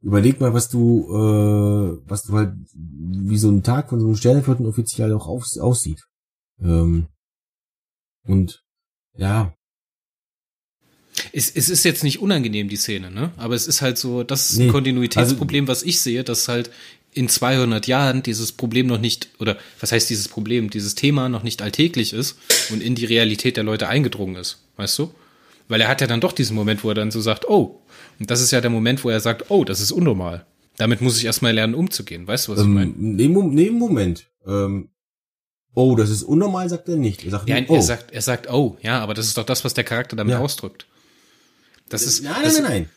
[0.00, 4.16] überleg mal, was du äh, was du halt wie so ein Tag von so einem
[4.16, 6.04] Sterneflottenoffizial auch auf, aussieht.
[6.60, 7.06] Ähm,
[8.24, 8.64] und
[9.14, 9.54] ja.
[11.32, 13.32] Es, es ist jetzt nicht unangenehm, die Szene, ne?
[13.36, 16.70] Aber es ist halt so, das nee, Kontinuitätsproblem, also, was ich sehe, dass halt
[17.12, 21.42] in 200 Jahren dieses Problem noch nicht, oder was heißt dieses Problem, dieses Thema noch
[21.42, 22.38] nicht alltäglich ist
[22.70, 25.12] und in die Realität der Leute eingedrungen ist, weißt du?
[25.68, 27.80] Weil er hat ja dann doch diesen Moment, wo er dann so sagt, oh,
[28.18, 30.46] und das ist ja der Moment, wo er sagt, oh, das ist unnormal.
[30.76, 32.26] Damit muss ich erstmal lernen, umzugehen.
[32.26, 32.92] Weißt du, was ähm, ich meine?
[32.96, 34.26] Nee, nee, Moment.
[34.46, 34.88] Ähm,
[35.74, 37.24] oh, das ist unnormal, sagt er nicht.
[37.24, 37.74] Er sagt, ja, nicht, oh.
[37.74, 40.32] er sagt, er sagt, oh, ja, aber das ist doch das, was der Charakter damit
[40.32, 40.40] ja.
[40.40, 40.86] ausdrückt.
[41.90, 42.90] Das ist, nein, das, nein, nein, nein.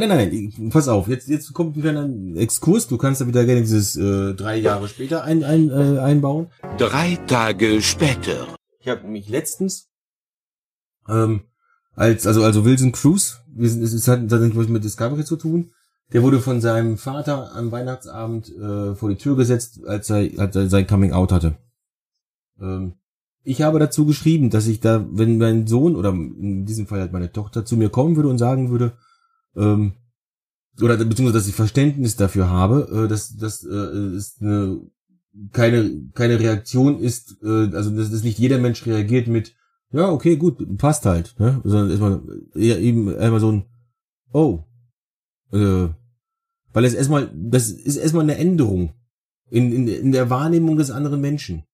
[0.00, 2.08] Nein, nein, nein, pass auf, jetzt, jetzt kommt ein kleiner
[2.40, 6.48] Exkurs, du kannst da wieder gerne dieses äh, drei Jahre später ein, ein, äh, einbauen.
[6.78, 8.56] Drei Tage später.
[8.80, 9.90] Ich habe mich letztens
[11.08, 11.42] ähm,
[11.94, 15.72] als also also Wilson Cruz, wir sind, es hat tatsächlich mit Discovery zu tun.
[16.12, 20.54] Der wurde von seinem Vater am Weihnachtsabend äh, vor die Tür gesetzt, als er, als
[20.56, 21.56] er sein Coming Out hatte.
[22.60, 22.94] Ähm,
[23.44, 27.12] ich habe dazu geschrieben, dass ich da, wenn mein Sohn oder in diesem Fall halt
[27.12, 28.92] meine Tochter zu mir kommen würde und sagen würde,
[29.56, 29.94] ähm,
[30.80, 34.80] oder beziehungsweise dass ich Verständnis dafür habe, äh, dass das äh, ist eine
[35.52, 39.54] keine keine Reaktion ist, äh, also dass, dass nicht jeder Mensch reagiert mit
[39.90, 41.60] ja okay gut passt halt, ne?
[41.64, 42.22] sondern erstmal
[42.54, 43.64] eher eben einmal so ein
[44.32, 44.64] oh,
[45.52, 45.88] äh,
[46.72, 48.94] weil es erstmal das ist erstmal eine Änderung
[49.50, 51.64] in, in in der Wahrnehmung des anderen Menschen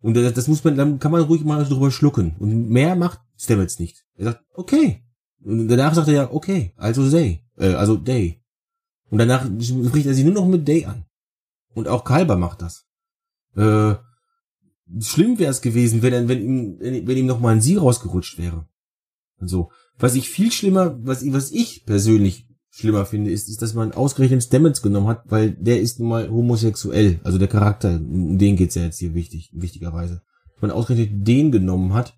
[0.00, 3.20] und das, das muss man dann kann man ruhig mal drüber schlucken und mehr macht
[3.36, 4.04] Stamets nicht.
[4.16, 5.02] Er sagt okay
[5.44, 8.42] und danach sagt er ja okay, also say, äh, also day
[9.10, 11.04] und danach spricht er sich nur noch mit day an.
[11.74, 12.86] Und auch Kalber macht das.
[13.56, 13.94] Äh,
[15.00, 18.66] schlimm wäre es gewesen, wenn, wenn ihm, wenn ihm noch mal ein Sie rausgerutscht wäre.
[19.38, 19.70] Und so.
[19.98, 24.42] Was ich viel schlimmer, was, was ich persönlich schlimmer finde, ist, ist, dass man ausgerechnet
[24.42, 27.20] Stamets genommen hat, weil der ist nun mal homosexuell.
[27.24, 30.22] Also der Charakter, um den geht's ja jetzt hier wichtig, wichtigerweise.
[30.60, 32.14] Man ausgerechnet den genommen hat.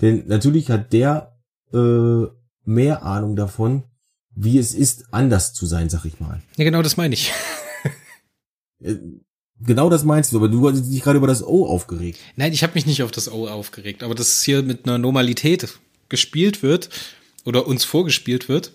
[0.00, 1.36] Denn natürlich hat der
[1.72, 2.24] äh,
[2.64, 3.84] mehr Ahnung davon,
[4.34, 6.42] wie es ist, anders zu sein, sag ich mal.
[6.56, 7.32] Ja, genau das meine ich.
[8.78, 8.96] Äh,
[9.58, 12.18] genau das meinst du, aber du hast dich gerade über das O aufgeregt.
[12.36, 14.98] Nein, ich habe mich nicht auf das O aufgeregt, aber dass es hier mit einer
[14.98, 15.78] Normalität
[16.10, 16.90] gespielt wird
[17.46, 18.72] oder uns vorgespielt wird,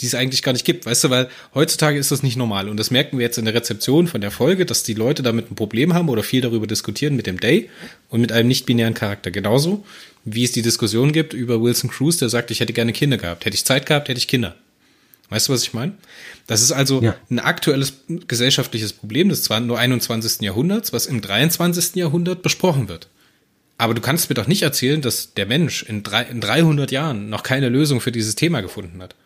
[0.00, 2.76] die es eigentlich gar nicht gibt, weißt du, weil heutzutage ist das nicht normal und
[2.78, 5.54] das merken wir jetzt in der Rezeption von der Folge, dass die Leute damit ein
[5.54, 7.68] Problem haben oder viel darüber diskutieren mit dem Day
[8.08, 9.30] und mit einem nicht-binären Charakter.
[9.30, 9.84] Genauso
[10.24, 13.44] wie es die Diskussion gibt über Wilson Cruz, der sagt, ich hätte gerne Kinder gehabt.
[13.44, 14.54] Hätte ich Zeit gehabt, hätte ich Kinder.
[15.30, 15.94] Weißt du, was ich meine?
[16.46, 17.16] Das ist also ja.
[17.30, 17.94] ein aktuelles
[18.28, 20.42] gesellschaftliches Problem des 21.
[20.42, 21.96] Jahrhunderts, was im 23.
[21.96, 23.08] Jahrhundert besprochen wird.
[23.78, 27.30] Aber du kannst mir doch nicht erzählen, dass der Mensch in, drei, in 300 Jahren
[27.30, 29.16] noch keine Lösung für dieses Thema gefunden hat.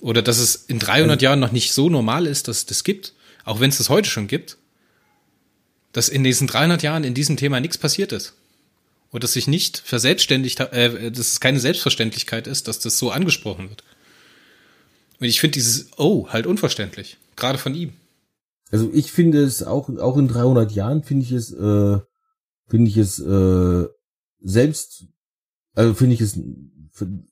[0.00, 2.84] Oder dass es in 300 also, Jahren noch nicht so normal ist, dass es das
[2.84, 4.58] gibt, auch wenn es das heute schon gibt,
[5.92, 8.34] dass in diesen 300 Jahren in diesem Thema nichts passiert ist.
[9.10, 13.70] Und dass sich nicht verselbstständigt, äh, dass es keine Selbstverständlichkeit ist, dass das so angesprochen
[13.70, 13.82] wird.
[15.18, 17.16] Und ich finde dieses Oh halt unverständlich.
[17.34, 17.94] Gerade von ihm.
[18.70, 21.98] Also ich finde es auch, auch in 300 Jahren finde ich es, äh,
[22.68, 23.86] finde ich es, äh,
[24.40, 25.04] selbst,
[25.74, 26.38] also finde ich es,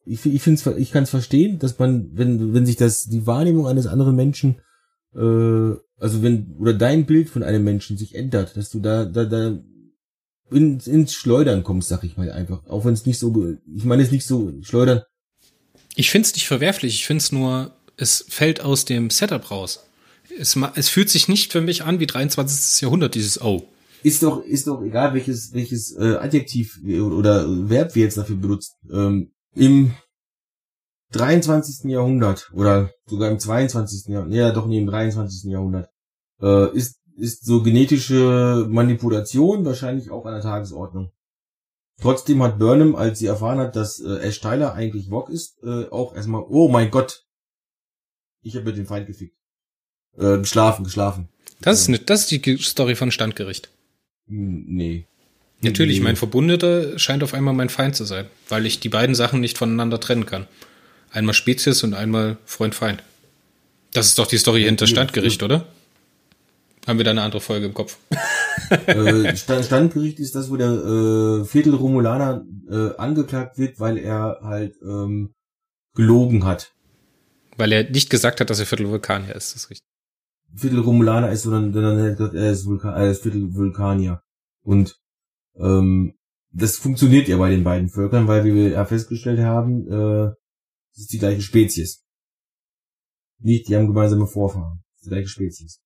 [0.05, 3.27] ich, ich finde es, ich kann es verstehen, dass man, wenn, wenn sich das, die
[3.27, 4.57] Wahrnehmung eines anderen Menschen,
[5.15, 9.25] äh, also wenn, oder dein Bild von einem Menschen sich ändert, dass du da, da,
[9.25, 9.59] da
[10.51, 12.67] ins, ins Schleudern kommst, sag ich mal einfach.
[12.67, 15.03] Auch wenn es nicht so, ich meine es nicht so, Schleudern,
[15.99, 19.87] ich finde es nicht verwerflich, ich finde es nur, es fällt aus dem Setup raus.
[20.39, 22.83] Es, es fühlt sich nicht für mich an wie 23.
[22.83, 23.67] Jahrhundert, dieses Oh.
[24.03, 28.75] Ist doch, ist doch egal, welches, welches äh, Adjektiv oder Verb wir jetzt dafür benutzen.
[28.93, 29.95] Ähm, Im
[31.13, 31.91] 23.
[31.91, 34.09] Jahrhundert oder sogar im 22.
[34.09, 35.51] Jahrhundert, ja doch nicht im 23.
[35.51, 35.91] Jahrhundert,
[36.41, 41.11] äh, ist, ist so genetische Manipulation wahrscheinlich auch an der Tagesordnung.
[42.01, 45.89] Trotzdem hat Burnham, als sie erfahren hat, dass äh, Ash Tyler eigentlich Wok ist, äh,
[45.89, 47.25] auch erstmal, oh mein Gott,
[48.43, 49.37] ich habe mit dem Feind gefickt.
[50.19, 51.29] Äh, geschlafen, geschlafen.
[51.63, 53.71] Das ist, ne, das ist die Story von Standgericht.
[54.27, 55.07] Hm, nee.
[55.71, 59.41] Natürlich, mein Verbündeter scheint auf einmal mein Feind zu sein, weil ich die beiden Sachen
[59.41, 60.47] nicht voneinander trennen kann.
[61.11, 63.03] Einmal Spezies und einmal Freund-Feind.
[63.93, 65.67] Das ist doch die Story hinter Standgericht, oder?
[66.87, 67.97] Haben wir da eine andere Folge im Kopf?
[68.87, 74.77] äh, Standgericht ist das, wo der äh, Viertel Romulaner äh, angeklagt wird, weil er halt
[74.83, 75.33] ähm,
[75.95, 76.73] gelogen hat.
[77.57, 79.87] Weil er nicht gesagt hat, dass er Viertel Vulkanier ist, das ist richtig.
[80.55, 84.23] Viertel Romulaner ist, sondern gesagt, er ist, Vulkan, er ist Viertel Vulkanier.
[84.63, 84.97] Und
[85.59, 86.15] ähm,
[86.53, 90.33] das funktioniert ja bei den beiden Völkern, weil wir ja festgestellt haben, äh,
[90.93, 92.05] es ist die gleiche Spezies.
[93.39, 94.83] Nicht, die haben gemeinsame Vorfahren.
[94.93, 95.81] Das ist die gleiche Spezies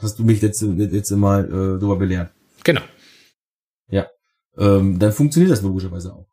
[0.00, 2.32] hast du mich letzte, letzte Mal äh, darüber belehrt.
[2.64, 2.82] Genau.
[3.88, 4.08] Ja.
[4.56, 6.28] Ähm, dann funktioniert das logischerweise auch.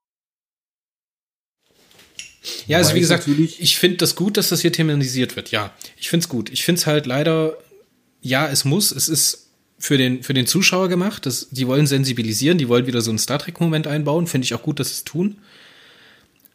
[2.65, 5.51] Ja, also wie gesagt, ich finde das gut, dass das hier thematisiert wird.
[5.51, 6.49] Ja, ich finde es gut.
[6.49, 7.55] Ich finde es halt leider,
[8.19, 9.50] ja, es muss, es ist
[9.81, 11.25] für den, für den Zuschauer gemacht.
[11.25, 14.27] Das, die wollen sensibilisieren, die wollen wieder so einen Star Trek-Moment einbauen.
[14.27, 15.37] Finde ich auch gut, dass sie es tun.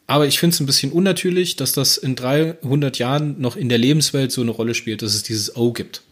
[0.06, 3.78] Aber ich finde es ein bisschen unnatürlich, dass das in 300 Jahren noch in der
[3.78, 6.02] Lebenswelt so eine Rolle spielt, dass es dieses O gibt.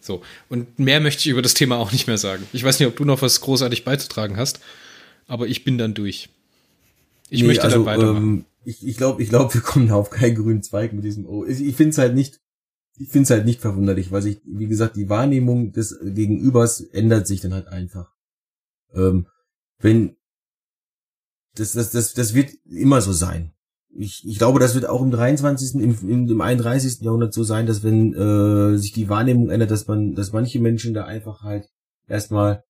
[0.00, 0.22] So.
[0.50, 2.46] Und mehr möchte ich über das Thema auch nicht mehr sagen.
[2.52, 4.60] Ich weiß nicht, ob du noch was großartig beizutragen hast,
[5.26, 6.28] aber ich bin dann durch.
[7.30, 8.22] Ich nee, möchte also, dann weitermachen.
[8.22, 11.24] Ähm, ich, ich glaube, ich glaube, wir kommen da auf keinen grünen Zweig mit diesem
[11.24, 11.46] Oh.
[11.46, 12.40] Ich, ich finde es halt nicht,
[12.96, 17.26] ich finde es halt nicht verwunderlich, weil sich, wie gesagt, die Wahrnehmung des Gegenübers ändert
[17.26, 18.12] sich dann halt einfach.
[18.94, 19.26] Ähm,
[19.78, 20.16] wenn
[21.54, 23.52] das, das, das, das wird immer so sein.
[23.94, 27.00] Ich, ich glaube, das wird auch im 23., im, im, im 31.
[27.00, 30.94] Jahrhundert so sein, dass wenn äh, sich die Wahrnehmung ändert, dass man, dass manche Menschen
[30.94, 31.68] da einfach halt
[32.06, 32.64] erstmal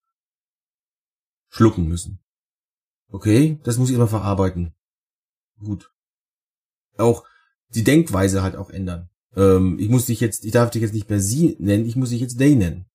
[1.48, 2.18] schlucken müssen.
[3.08, 4.74] Okay, das muss ich immer verarbeiten.
[5.60, 5.92] Gut.
[6.96, 7.24] Auch
[7.74, 9.08] die Denkweise halt auch ändern.
[9.36, 12.10] Ähm, ich muss dich jetzt, ich darf dich jetzt nicht mehr sie nennen, ich muss
[12.10, 12.86] dich jetzt they nennen.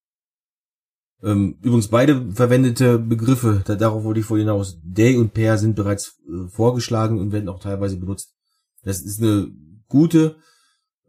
[1.24, 4.80] Ähm, übrigens beide verwendete Begriffe, da, darauf wollte ich vor hinaus.
[4.84, 8.36] Day und Per sind bereits äh, vorgeschlagen und werden auch teilweise benutzt.
[8.84, 9.52] Das ist eine
[9.88, 10.38] gute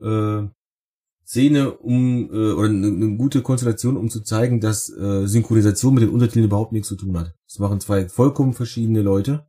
[0.01, 0.45] äh,
[1.27, 6.03] Szene, um äh, oder eine, eine gute Konstellation, um zu zeigen, dass äh, Synchronisation mit
[6.03, 7.35] den Untertiteln überhaupt nichts zu tun hat.
[7.47, 9.47] Das machen zwei vollkommen verschiedene Leute.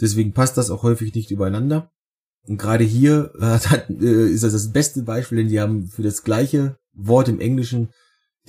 [0.00, 1.92] Deswegen passt das auch häufig nicht übereinander.
[2.48, 6.02] Und gerade hier äh, hat, äh, ist das das beste Beispiel, denn die haben für
[6.02, 7.90] das gleiche Wort im Englischen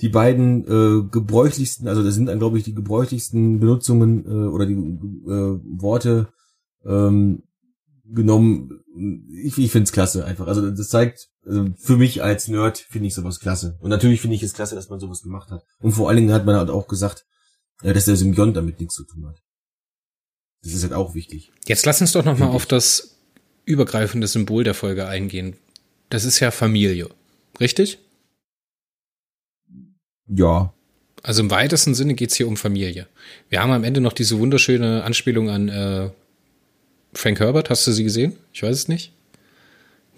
[0.00, 4.64] die beiden äh, gebräuchlichsten, also das sind dann glaube ich die gebräuchlichsten Benutzungen äh, oder
[4.64, 6.28] die äh, Worte
[6.84, 7.42] ähm,
[8.04, 8.80] genommen.
[9.42, 10.46] Ich, ich finde es klasse einfach.
[10.46, 13.76] Also das zeigt, also für mich als Nerd finde ich sowas klasse.
[13.80, 15.64] Und natürlich finde ich es klasse, dass man sowas gemacht hat.
[15.80, 17.26] Und vor allen Dingen hat man halt auch gesagt,
[17.82, 19.42] ja, dass der Symbiont damit nichts zu tun hat.
[20.62, 21.52] Das ist halt auch wichtig.
[21.66, 23.17] Jetzt lass uns doch noch mal auf das
[23.68, 25.56] übergreifende Symbol der Folge eingehen.
[26.08, 27.08] Das ist ja Familie,
[27.60, 27.98] richtig?
[30.26, 30.72] Ja.
[31.22, 33.06] Also im weitesten Sinne geht's hier um Familie.
[33.50, 36.10] Wir haben am Ende noch diese wunderschöne Anspielung an äh,
[37.12, 37.70] Frank Herbert.
[37.70, 38.38] Hast du sie gesehen?
[38.52, 39.12] Ich weiß es nicht.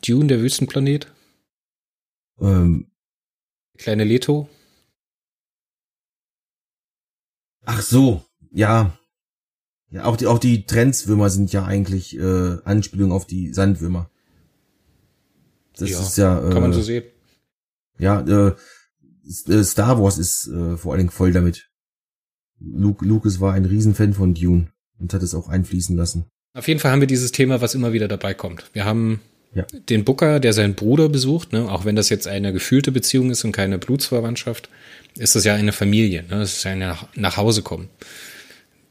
[0.07, 1.09] Dune, der Wüstenplanet.
[2.41, 2.87] Ähm,
[3.79, 4.49] Kleine Leto.
[7.65, 8.97] ach so, ja.
[9.91, 14.09] Ja, auch die, auch die Trendswürmer sind ja eigentlich äh, Anspielungen auf die Sandwürmer.
[15.77, 16.47] Das Ja, ist ja.
[16.49, 17.05] Äh, Kann man so sehen.
[17.99, 18.55] Ja, äh,
[19.49, 21.69] äh, Star Wars ist äh, vor allen Dingen voll damit.
[22.61, 24.69] Luke, Lucas war ein Riesenfan von Dune
[24.99, 26.27] und hat es auch einfließen lassen.
[26.55, 28.65] Auf jeden Fall haben wir dieses Thema, was immer wieder dabei kommt.
[28.73, 29.21] Wir haben
[29.55, 29.65] Ja.
[29.89, 31.71] den Booker, der seinen Bruder besucht, ne?
[31.71, 34.69] auch wenn das jetzt eine gefühlte Beziehung ist und keine Blutsverwandtschaft,
[35.17, 36.23] ist das ja eine Familie.
[36.25, 36.39] Ne?
[36.41, 37.89] Das ist ja ein nach, nach Hause kommen.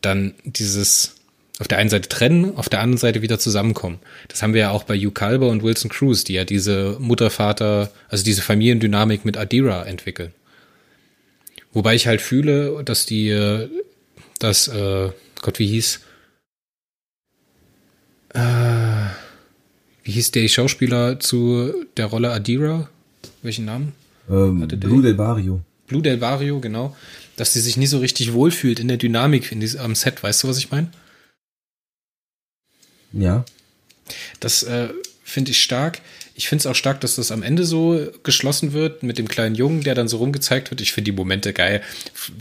[0.02, 1.16] Dann dieses
[1.60, 4.00] auf der einen Seite trennen, auf der anderen Seite wieder zusammenkommen.
[4.30, 7.92] Das haben wir ja auch bei Hugh Calber und Wilson Cruz, die ja diese Mutter-Vater,
[8.08, 10.34] also diese Familiendynamik mit Adira entwickeln.
[11.74, 13.68] Wobei ich halt fühle, dass die,
[14.40, 15.10] dass, äh,
[15.42, 16.00] Gott, wie hieß,
[18.34, 18.40] äh,
[20.04, 22.90] wie hieß der Schauspieler zu der Rolle Adira?
[23.42, 23.94] Welchen Namen?
[24.30, 25.62] Ähm, Blue del Barrio.
[25.90, 26.96] Blue del Barrio, genau.
[27.36, 30.24] Dass sie sich nie so richtig wohlfühlt in der Dynamik in diesem, am Set.
[30.24, 30.90] Weißt du, was ich meine?
[33.12, 33.44] Ja.
[34.40, 34.90] Das äh,
[35.24, 36.00] finde ich stark.
[36.36, 39.56] Ich finde es auch stark, dass das am Ende so geschlossen wird mit dem kleinen
[39.56, 40.80] Jungen, der dann so rumgezeigt wird.
[40.80, 41.82] Ich finde die Momente geil.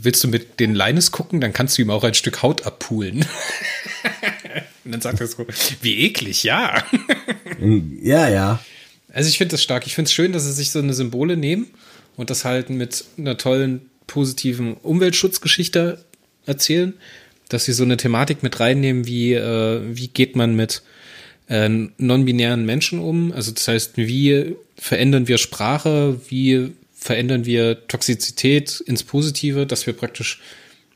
[0.01, 3.25] Willst du mit den Leines gucken, dann kannst du ihm auch ein Stück Haut abpulen.
[4.85, 5.45] Und dann sagt er so,
[5.81, 6.83] wie eklig, ja.
[8.01, 8.63] Ja, ja.
[9.11, 9.85] Also ich finde das stark.
[9.85, 11.67] Ich finde es schön, dass sie sich so eine Symbole nehmen
[12.19, 16.03] und das halt mit einer tollen, positiven Umweltschutzgeschichte
[16.45, 16.93] erzählen,
[17.47, 20.83] dass sie so eine Thematik mit reinnehmen, wie, äh, wie geht man mit
[21.47, 23.31] äh, non-binären Menschen um?
[23.31, 29.93] Also das heißt, wie verändern wir Sprache, wie verändern wir Toxizität ins Positive, dass wir
[29.93, 30.41] praktisch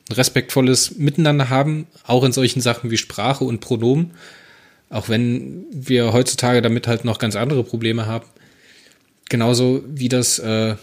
[0.09, 4.11] ein respektvolles Miteinander haben, auch in solchen Sachen wie Sprache und Pronomen.
[4.89, 8.25] Auch wenn wir heutzutage damit halt noch ganz andere Probleme haben.
[9.29, 10.75] Genauso wie das äh,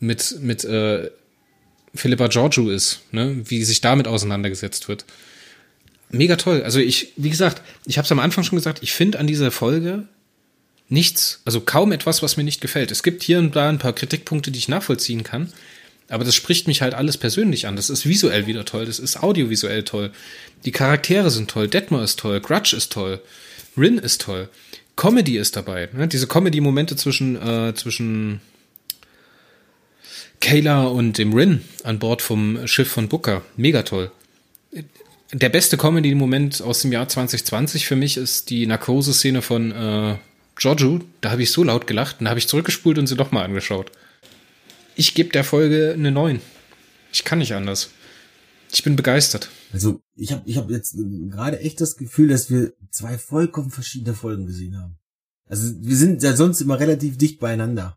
[0.00, 1.10] mit, mit äh,
[1.94, 3.42] Philippa Georgiou ist, ne?
[3.44, 5.04] wie sich damit auseinandergesetzt wird.
[6.10, 6.62] Mega toll.
[6.62, 9.50] Also ich, wie gesagt, ich habe es am Anfang schon gesagt, ich finde an dieser
[9.50, 10.06] Folge
[10.88, 12.90] nichts, also kaum etwas, was mir nicht gefällt.
[12.90, 15.52] Es gibt hier und da ein paar Kritikpunkte, die ich nachvollziehen kann,
[16.08, 17.74] aber das spricht mich halt alles persönlich an.
[17.74, 20.12] Das ist visuell wieder toll, das ist audiovisuell toll.
[20.64, 23.20] Die Charaktere sind toll, Detmer ist toll, Grudge ist toll,
[23.76, 24.48] Rin ist toll,
[24.94, 25.88] Comedy ist dabei.
[25.92, 26.06] Ne?
[26.06, 28.40] Diese Comedy-Momente zwischen, äh, zwischen
[30.40, 34.10] Kayla und dem Rin an Bord vom Schiff von Booker, mega toll.
[35.32, 40.16] Der beste Comedy-Moment aus dem Jahr 2020 für mich ist die Narkose-Szene von äh,
[40.56, 41.00] Giorgio.
[41.20, 43.90] Da habe ich so laut gelacht und da habe ich zurückgespult und sie nochmal angeschaut.
[44.94, 46.40] Ich gebe der Folge eine 9.
[47.12, 47.90] Ich kann nicht anders.
[48.72, 49.50] Ich bin begeistert.
[49.72, 53.70] Also ich habe ich hab jetzt äh, gerade echt das Gefühl, dass wir zwei vollkommen
[53.70, 54.98] verschiedene Folgen gesehen haben.
[55.48, 57.96] Also wir sind ja sonst immer relativ dicht beieinander.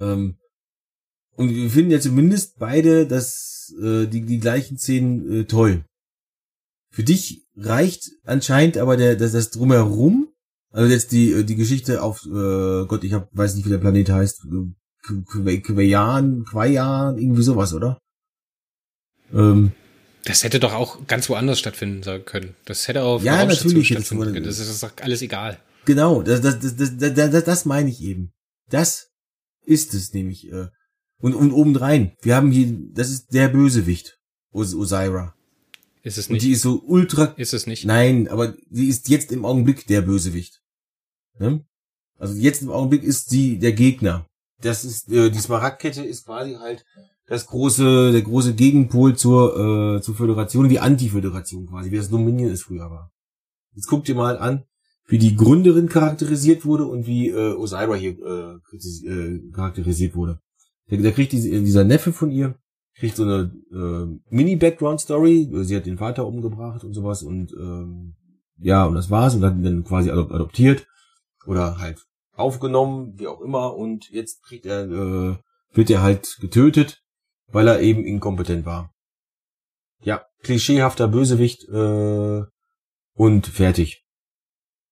[0.00, 0.36] Ähm,
[1.36, 5.84] und wir finden ja zumindest beide das, äh, die, die gleichen Szenen äh, toll.
[6.90, 10.28] Für dich reicht anscheinend aber der, das, das drumherum,
[10.70, 14.10] also jetzt die, die Geschichte auf, äh, Gott, ich hab, weiß nicht, wie der Planet
[14.10, 14.46] heißt,
[15.02, 17.98] Quayan, Quayan, irgendwie sowas, oder?
[19.32, 19.72] Ähm,
[20.24, 22.54] das hätte doch auch ganz woanders stattfinden können.
[22.64, 24.44] Das hätte auch auf ja, natürlich stattfinden können.
[24.44, 25.58] Das ist doch alles egal.
[25.84, 28.32] Genau, das, das, das, das, das, das meine ich eben.
[28.68, 29.10] Das
[29.64, 30.52] ist es nämlich.
[30.52, 30.68] Äh,
[31.22, 34.18] und, und obendrein, wir haben hier, das ist der Bösewicht,
[34.52, 35.34] Os Osira.
[36.02, 36.42] Ist es nicht?
[36.42, 37.26] Und die ist so ultra.
[37.36, 37.84] Ist es nicht?
[37.84, 40.60] Nein, aber sie ist jetzt im Augenblick der Bösewicht.
[41.38, 41.64] Ne?
[42.18, 44.26] Also jetzt im Augenblick ist sie der Gegner.
[44.60, 46.84] Das ist äh, die Smaragdkette ist quasi halt
[47.26, 52.50] das große, der große Gegenpol zur äh, zur Föderation, die Anti-Föderation quasi, wie das Dominion
[52.50, 53.12] es früher war.
[53.74, 54.64] Jetzt guckt ihr mal an,
[55.06, 60.40] wie die Gründerin charakterisiert wurde und wie äh, Osira hier äh, äh, charakterisiert wurde.
[60.92, 62.54] Da, da kriegt die, dieser Neffe von ihr,
[62.94, 65.48] kriegt so eine äh, Mini-Background-Story.
[65.62, 68.14] Sie hat den Vater umgebracht und sowas und ähm,
[68.58, 70.86] ja, und das war's und hat ihn dann quasi adoptiert
[71.46, 73.74] oder halt aufgenommen, wie auch immer.
[73.74, 75.36] Und jetzt kriegt er, äh,
[75.72, 77.02] wird er halt getötet,
[77.46, 78.92] weil er eben inkompetent war.
[80.02, 82.42] Ja, klischeehafter Bösewicht äh,
[83.14, 84.04] und fertig.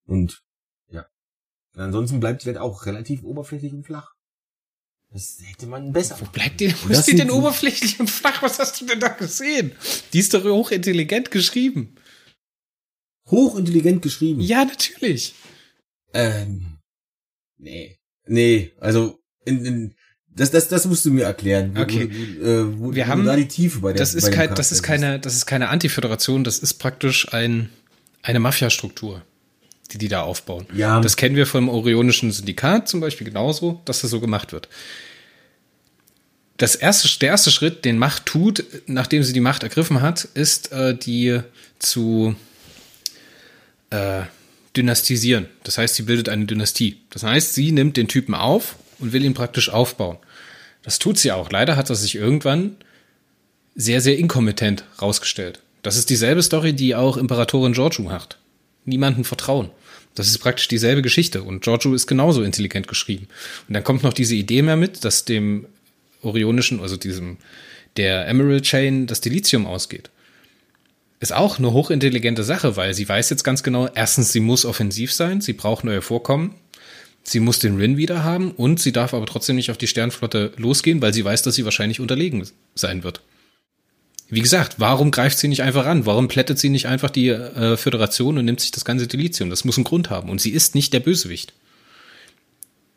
[0.07, 0.43] Und
[0.89, 1.05] ja.
[1.75, 4.15] Ansonsten bleibt die Welt auch relativ oberflächlich und flach.
[5.13, 6.17] Das hätte man besser.
[6.21, 8.43] Wo bleibt die, wo ist die denn oberflächlich und flach?
[8.43, 9.73] Was hast du denn da gesehen?
[10.13, 11.97] Die ist doch hochintelligent geschrieben.
[13.29, 14.41] Hochintelligent geschrieben?
[14.41, 15.35] Ja, natürlich.
[16.15, 16.79] Ähm,
[17.59, 17.97] nee.
[18.27, 19.95] Nee, also, in, in,
[20.29, 21.77] das, das, das musst du mir erklären.
[21.77, 22.09] Okay.
[22.39, 24.71] Wo, äh, wo, Wir haben da die Tiefe bei der Das ist bei kein, das
[24.71, 27.71] ist keine, das ist keine Antiföderation, das ist praktisch ein,
[28.23, 29.25] eine Mafia-Struktur,
[29.93, 30.67] die die da aufbauen.
[30.75, 31.01] Ja.
[31.01, 34.69] Das kennen wir vom Orionischen Syndikat zum Beispiel genauso, dass das so gemacht wird.
[36.57, 40.73] Das erste, der erste Schritt, den Macht tut, nachdem sie die Macht ergriffen hat, ist,
[40.73, 41.41] äh, die
[41.79, 42.35] zu
[43.89, 44.23] äh,
[44.77, 45.47] dynastisieren.
[45.65, 46.99] Das heißt, sie bildet eine Dynastie.
[47.11, 50.19] Das heißt, sie nimmt den Typen auf und will ihn praktisch aufbauen.
[50.83, 51.51] Das tut sie auch.
[51.51, 52.77] Leider hat er sich irgendwann
[53.75, 55.61] sehr, sehr inkompetent rausgestellt.
[55.83, 58.39] Das ist dieselbe Story, die auch Imperatorin Giorgio hat.
[58.85, 59.71] Niemanden vertrauen.
[60.21, 63.27] Das ist praktisch dieselbe Geschichte und Giorgio ist genauso intelligent geschrieben.
[63.67, 65.65] Und dann kommt noch diese Idee mehr mit, dass dem
[66.21, 67.39] Orionischen, also diesem,
[67.97, 70.11] der Emerald Chain, das Dilithium ausgeht.
[71.21, 75.11] Ist auch eine hochintelligente Sache, weil sie weiß jetzt ganz genau, erstens, sie muss offensiv
[75.11, 76.55] sein, sie braucht neue Vorkommen,
[77.23, 80.53] sie muss den Rin wieder haben und sie darf aber trotzdem nicht auf die Sternflotte
[80.59, 83.23] losgehen, weil sie weiß, dass sie wahrscheinlich unterlegen sein wird.
[84.31, 86.07] Wie gesagt, warum greift sie nicht einfach an?
[86.07, 89.51] Warum plättet sie nicht einfach die äh, Föderation und nimmt sich das ganze Dilithium?
[89.51, 90.31] Das muss einen Grund haben.
[90.31, 91.53] Und sie ist nicht der Bösewicht.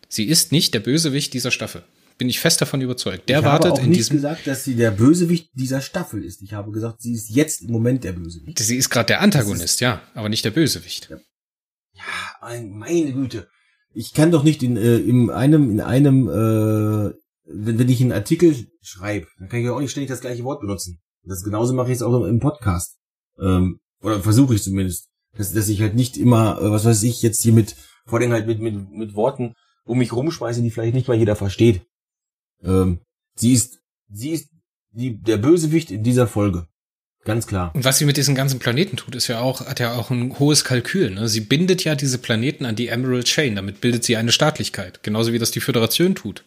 [0.07, 1.83] Sie ist nicht der Bösewicht dieser Staffel.
[2.19, 3.29] Bin ich fest davon überzeugt.
[3.29, 4.17] Der ich wartet habe auch in nicht diesem.
[4.17, 6.43] gesagt, dass sie der Bösewicht dieser Staffel ist.
[6.43, 8.59] Ich habe gesagt, sie ist jetzt im Moment der Bösewicht.
[8.59, 11.09] Sie ist gerade der Antagonist, ja, aber nicht der Bösewicht.
[11.09, 11.17] Ja,
[11.95, 13.47] ja meine Güte.
[13.95, 17.13] Ich kann doch nicht in, äh, in einem, in einem, äh,
[17.45, 20.43] wenn, wenn ich einen Artikel schreibe, dann kann ich ja auch nicht ständig das gleiche
[20.43, 20.99] Wort benutzen.
[21.25, 22.97] Das genauso mache ich jetzt auch im Podcast.
[23.39, 25.09] Ähm, oder versuche ich zumindest.
[25.35, 28.31] Dass, dass ich halt nicht immer, äh, was weiß ich, jetzt hier mit, vor allem
[28.31, 29.53] halt mit, mit, mit Worten
[29.85, 31.81] um mich rumschmeiße, die vielleicht nicht mal jeder versteht.
[32.63, 32.99] Ähm,
[33.35, 34.49] sie ist, sie ist
[34.91, 36.67] die, der Bösewicht in dieser Folge.
[37.25, 37.71] Ganz klar.
[37.73, 40.37] Und was sie mit diesen ganzen Planeten tut, ist ja auch, hat ja auch ein
[40.39, 41.09] hohes Kalkül.
[41.11, 41.29] Ne?
[41.29, 43.55] Sie bindet ja diese Planeten an die Emerald Chain.
[43.55, 45.03] Damit bildet sie eine Staatlichkeit.
[45.03, 46.43] Genauso wie das die Föderation tut.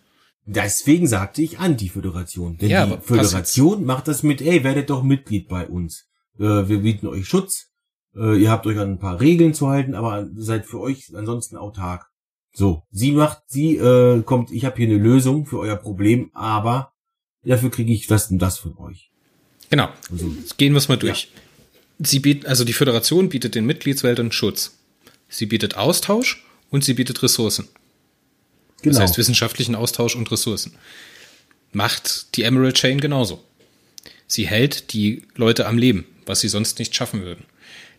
[0.47, 2.57] Deswegen sagte ich Anti-Föderation.
[2.57, 6.07] Denn Ja, die Föderation macht das mit, ey, werdet doch Mitglied bei uns.
[6.39, 7.71] Äh, wir bieten euch Schutz.
[8.15, 11.57] Äh, ihr habt euch an ein paar Regeln zu halten, aber seid für euch ansonsten
[11.57, 12.07] autark.
[12.55, 16.93] So, sie macht, sie äh, kommt, ich habe hier eine Lösung für euer Problem, aber
[17.45, 19.11] dafür kriege ich das und das von euch.
[19.69, 19.89] Genau.
[20.11, 21.29] Also, Gehen wir es mal durch.
[21.99, 24.79] Sie bietet, also die Föderation bietet den Mitgliedswelten Schutz.
[25.29, 27.69] Sie bietet Austausch und sie bietet Ressourcen.
[28.83, 28.95] Genau.
[28.95, 30.75] Das heißt wissenschaftlichen Austausch und Ressourcen.
[31.73, 33.43] Macht die Emerald Chain genauso.
[34.27, 37.45] Sie hält die Leute am Leben, was sie sonst nicht schaffen würden.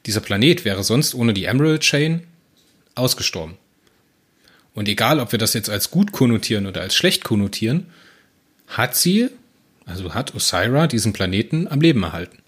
[0.05, 2.23] Dieser Planet wäre sonst ohne die Emerald Chain
[2.95, 3.57] ausgestorben.
[4.73, 7.87] Und egal, ob wir das jetzt als gut konnotieren oder als schlecht konnotieren,
[8.67, 9.29] hat sie,
[9.85, 12.39] also hat Osira diesen Planeten am Leben erhalten.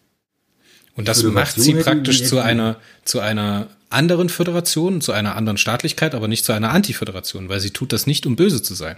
[0.96, 6.16] Und das macht sie praktisch zu einer, zu einer anderen Föderation, zu einer anderen Staatlichkeit,
[6.16, 8.98] aber nicht zu einer Antiföderation, weil sie tut das nicht, um böse zu sein.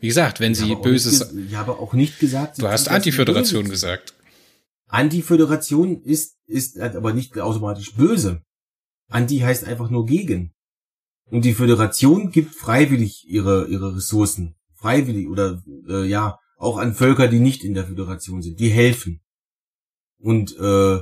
[0.00, 2.62] Wie gesagt, wenn Ich sie Böses, Ich habe auch nicht gesagt.
[2.62, 4.14] du hast Antiföderation gesagt.
[4.86, 8.42] Antiföderation ist, ist halt aber nicht automatisch böse.
[9.08, 10.52] Anti heißt einfach nur gegen.
[11.30, 14.54] Und die Föderation gibt freiwillig ihre, ihre Ressourcen.
[14.74, 18.60] Freiwillig oder äh, ja, auch an Völker, die nicht in der Föderation sind.
[18.60, 19.20] Die helfen.
[20.18, 21.00] Und, äh,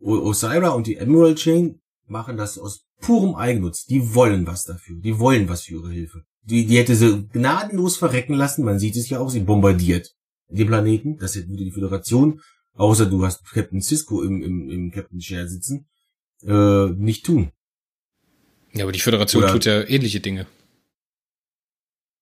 [0.00, 1.80] Osira und die Emerald Chain
[2.12, 3.86] machen das aus purem Eigennutz.
[3.86, 5.00] Die wollen was dafür.
[5.00, 6.22] Die wollen was für ihre Hilfe.
[6.42, 8.64] Die, die hätte sie gnadenlos verrecken lassen.
[8.64, 10.14] Man sieht es ja auch, sie bombardiert
[10.48, 11.16] den Planeten.
[11.18, 12.40] Das hätte wieder die Föderation,
[12.74, 15.86] außer du hast Captain Cisco im, im, im Captain Chair sitzen,
[16.44, 17.50] äh, nicht tun.
[18.72, 20.46] Ja, aber die Föderation Oder- tut ja ähnliche Dinge.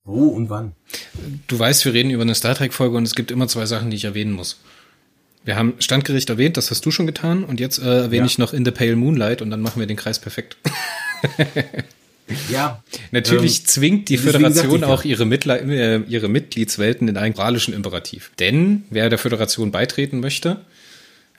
[0.04, 0.74] Wo und wann?
[1.46, 3.96] Du weißt, wir reden über eine Star Trek-Folge und es gibt immer zwei Sachen, die
[3.96, 4.60] ich erwähnen muss.
[5.44, 8.26] Wir haben Standgericht erwähnt, das hast du schon getan und jetzt äh, erwähne Ja.
[8.26, 10.56] ich noch In the Pale Moonlight und dann machen wir den Kreis perfekt.
[12.50, 17.74] Ja, Natürlich Ähm, zwingt die Föderation auch ihre, Mittler, äh, ihre Mitgliedswelten in einen moralischen
[17.74, 18.30] Imperativ.
[18.38, 20.64] Denn wer der Föderation beitreten möchte,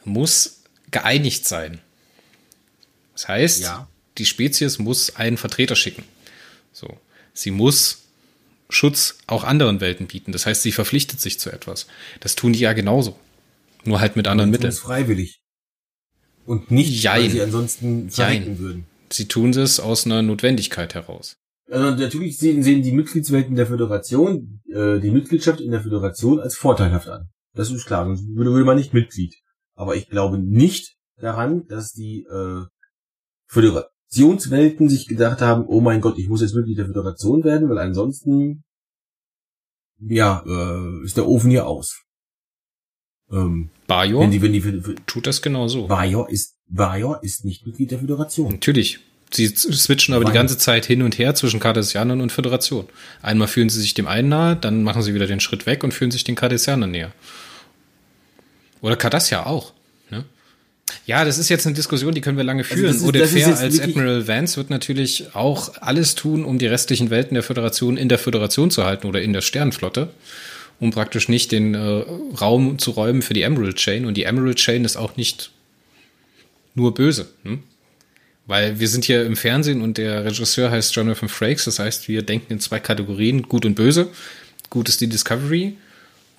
[0.04, 1.80] muss geeinigt sein.
[3.14, 3.88] Das heißt, Ja.
[4.18, 6.04] die Spezies muss einen Vertreter schicken.
[6.74, 6.98] So.
[7.34, 8.00] Sie muss
[8.70, 10.32] Schutz auch anderen Welten bieten.
[10.32, 11.88] Das heißt, sie verpflichtet sich zu etwas.
[12.20, 13.18] Das tun die ja genauso.
[13.84, 14.72] Nur halt mit anderen Mitteln.
[14.72, 15.42] freiwillig.
[16.46, 17.32] Und nicht, weil Jein.
[17.32, 18.86] sie ansonsten verrecken würden.
[19.12, 21.38] Sie tun es aus einer Notwendigkeit heraus.
[21.70, 26.56] Also natürlich sehen, sehen die Mitgliedswelten der Föderation äh, die Mitgliedschaft in der Föderation als
[26.56, 27.30] vorteilhaft an.
[27.54, 29.36] Das ist klar, sonst würde, würde man nicht Mitglied.
[29.76, 32.66] Aber ich glaube nicht daran, dass die äh,
[33.48, 37.78] Föderationswelten sich gedacht haben, oh mein Gott, ich muss jetzt Mitglied der Föderation werden, weil
[37.78, 38.64] ansonsten
[40.00, 42.04] ja, äh, ist der Ofen hier aus.
[43.32, 45.88] Ähm, Bajor wenn die, wenn die, Fö- Fö- tut das genauso.
[45.88, 48.52] Bajor ist, Bajor ist nicht Mitglied der Föderation.
[48.52, 49.00] Natürlich.
[49.34, 52.88] Sie switchen aber die ganze Zeit hin und her zwischen Cardassianern und Föderation.
[53.22, 55.94] Einmal fühlen sie sich dem einen nahe, dann machen sie wieder den Schritt weg und
[55.94, 57.14] fühlen sich den Cardassianern näher.
[58.82, 59.72] Oder Cardassia auch.
[60.10, 60.26] Ne?
[61.06, 62.88] Ja, das ist jetzt eine Diskussion, die können wir lange führen.
[62.88, 66.68] das ist- Oder das ist als Admiral Vance wird natürlich auch alles tun, um die
[66.68, 70.10] restlichen Welten der Föderation in der Föderation zu halten oder in der Sternenflotte,
[70.82, 72.04] um praktisch nicht den äh,
[72.42, 74.06] Raum zu räumen für die Emerald Chain.
[74.06, 75.52] Und die Emerald Chain ist auch nicht
[76.74, 77.30] nur böse.
[77.44, 77.62] Hm?
[78.48, 81.66] Weil wir sind hier im Fernsehen und der Regisseur heißt Jonathan Frakes.
[81.66, 84.10] Das heißt, wir denken in zwei Kategorien, gut und böse.
[84.72, 85.78] Gut ist die Discovery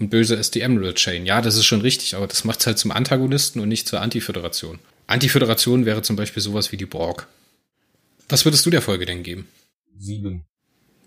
[0.01, 1.25] und böse ist die Emerald Chain.
[1.25, 4.01] Ja, das ist schon richtig, aber das macht es halt zum Antagonisten und nicht zur
[4.01, 4.81] Antiföderation.
[5.07, 7.29] Antiföderation wäre zum Beispiel sowas wie die Borg.
[8.29, 9.47] Was würdest du der Folge denn geben?
[10.01, 10.43] Sieben.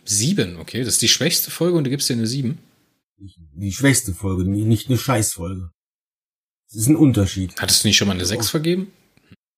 [0.05, 0.85] Sieben, okay.
[0.85, 2.59] Das ist die schwächste Folge und du gibst dir eine sieben.
[3.17, 5.71] Die schwächste Folge, nicht eine Scheißfolge.
[6.67, 7.55] Das ist ein Unterschied.
[7.61, 8.91] Hattest du nicht schon mal eine sechs vergeben?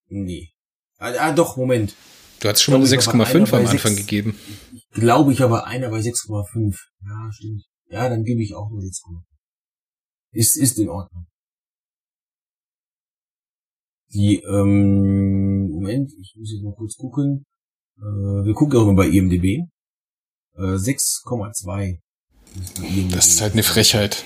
[0.08, 0.50] Nee.
[0.98, 1.94] Ah, ah doch, Moment.
[2.40, 4.06] Du hattest schon mal eine Ich glaube, ich war 6,5 am Anfang sechs.
[4.06, 4.38] gegeben.
[4.72, 6.76] Ich glaube, ich habe einer bei 6,5.
[7.04, 7.64] Ja, stimmt.
[7.90, 9.22] Ja, dann gebe ich auch nur 6,5.
[10.32, 11.26] Ist, ist in Ordnung.
[14.12, 17.44] Die, ähm, Moment, ich muss jetzt mal kurz gucken.
[17.98, 19.64] Äh, wir gucken auch immer bei IMDB.
[20.54, 21.98] Äh, 6,2.
[23.10, 24.24] Das ist halt eine Frechheit.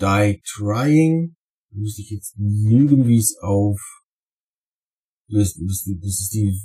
[0.00, 1.36] Die Trying.
[1.70, 3.80] Da müsste ich jetzt lügen, wie es auf.
[5.28, 6.60] Das, das, das ist die.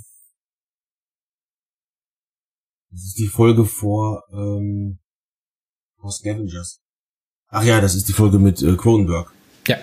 [2.90, 5.00] Das ist die Folge vor, ähm,
[6.00, 6.80] vor Scavengers.
[7.50, 9.32] Ach ja, das ist die Folge mit äh, Cronenberg.
[9.68, 9.78] Ja.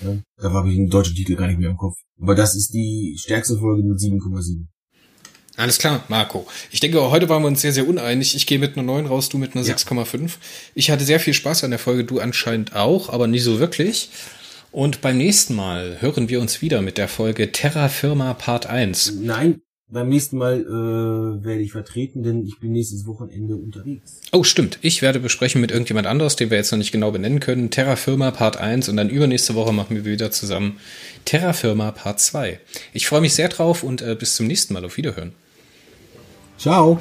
[0.00, 1.96] Ja, da habe ich den deutschen Titel gar nicht mehr im Kopf.
[2.20, 4.66] Aber das ist die stärkste Folge mit 7,7.
[5.58, 6.46] Alles klar, Marco.
[6.70, 8.36] Ich denke, heute waren wir uns sehr, sehr uneinig.
[8.36, 9.74] Ich gehe mit einer 9 raus, du mit einer Ja.
[9.74, 10.34] 6,5.
[10.76, 14.08] Ich hatte sehr viel Spaß an der Folge, du anscheinend auch, aber nie so wirklich.
[14.70, 19.14] Und beim nächsten Mal hören wir uns wieder mit der Folge Terra Firma Part 1.
[19.20, 24.20] Nein, beim nächsten Mal äh, werde ich vertreten, denn ich bin nächstes Wochenende unterwegs.
[24.30, 24.78] Oh, stimmt.
[24.82, 27.96] Ich werde besprechen mit irgendjemand anderes, den wir jetzt noch nicht genau benennen können, Terra
[27.96, 30.78] Firma Part 1 und dann übernächste Woche machen wir wieder zusammen
[31.24, 32.60] Terra Firma Part 2.
[32.92, 34.84] Ich freue mich sehr drauf und äh, bis zum nächsten Mal.
[34.84, 35.32] Auf Wiederhören.
[36.58, 36.98] Tchau!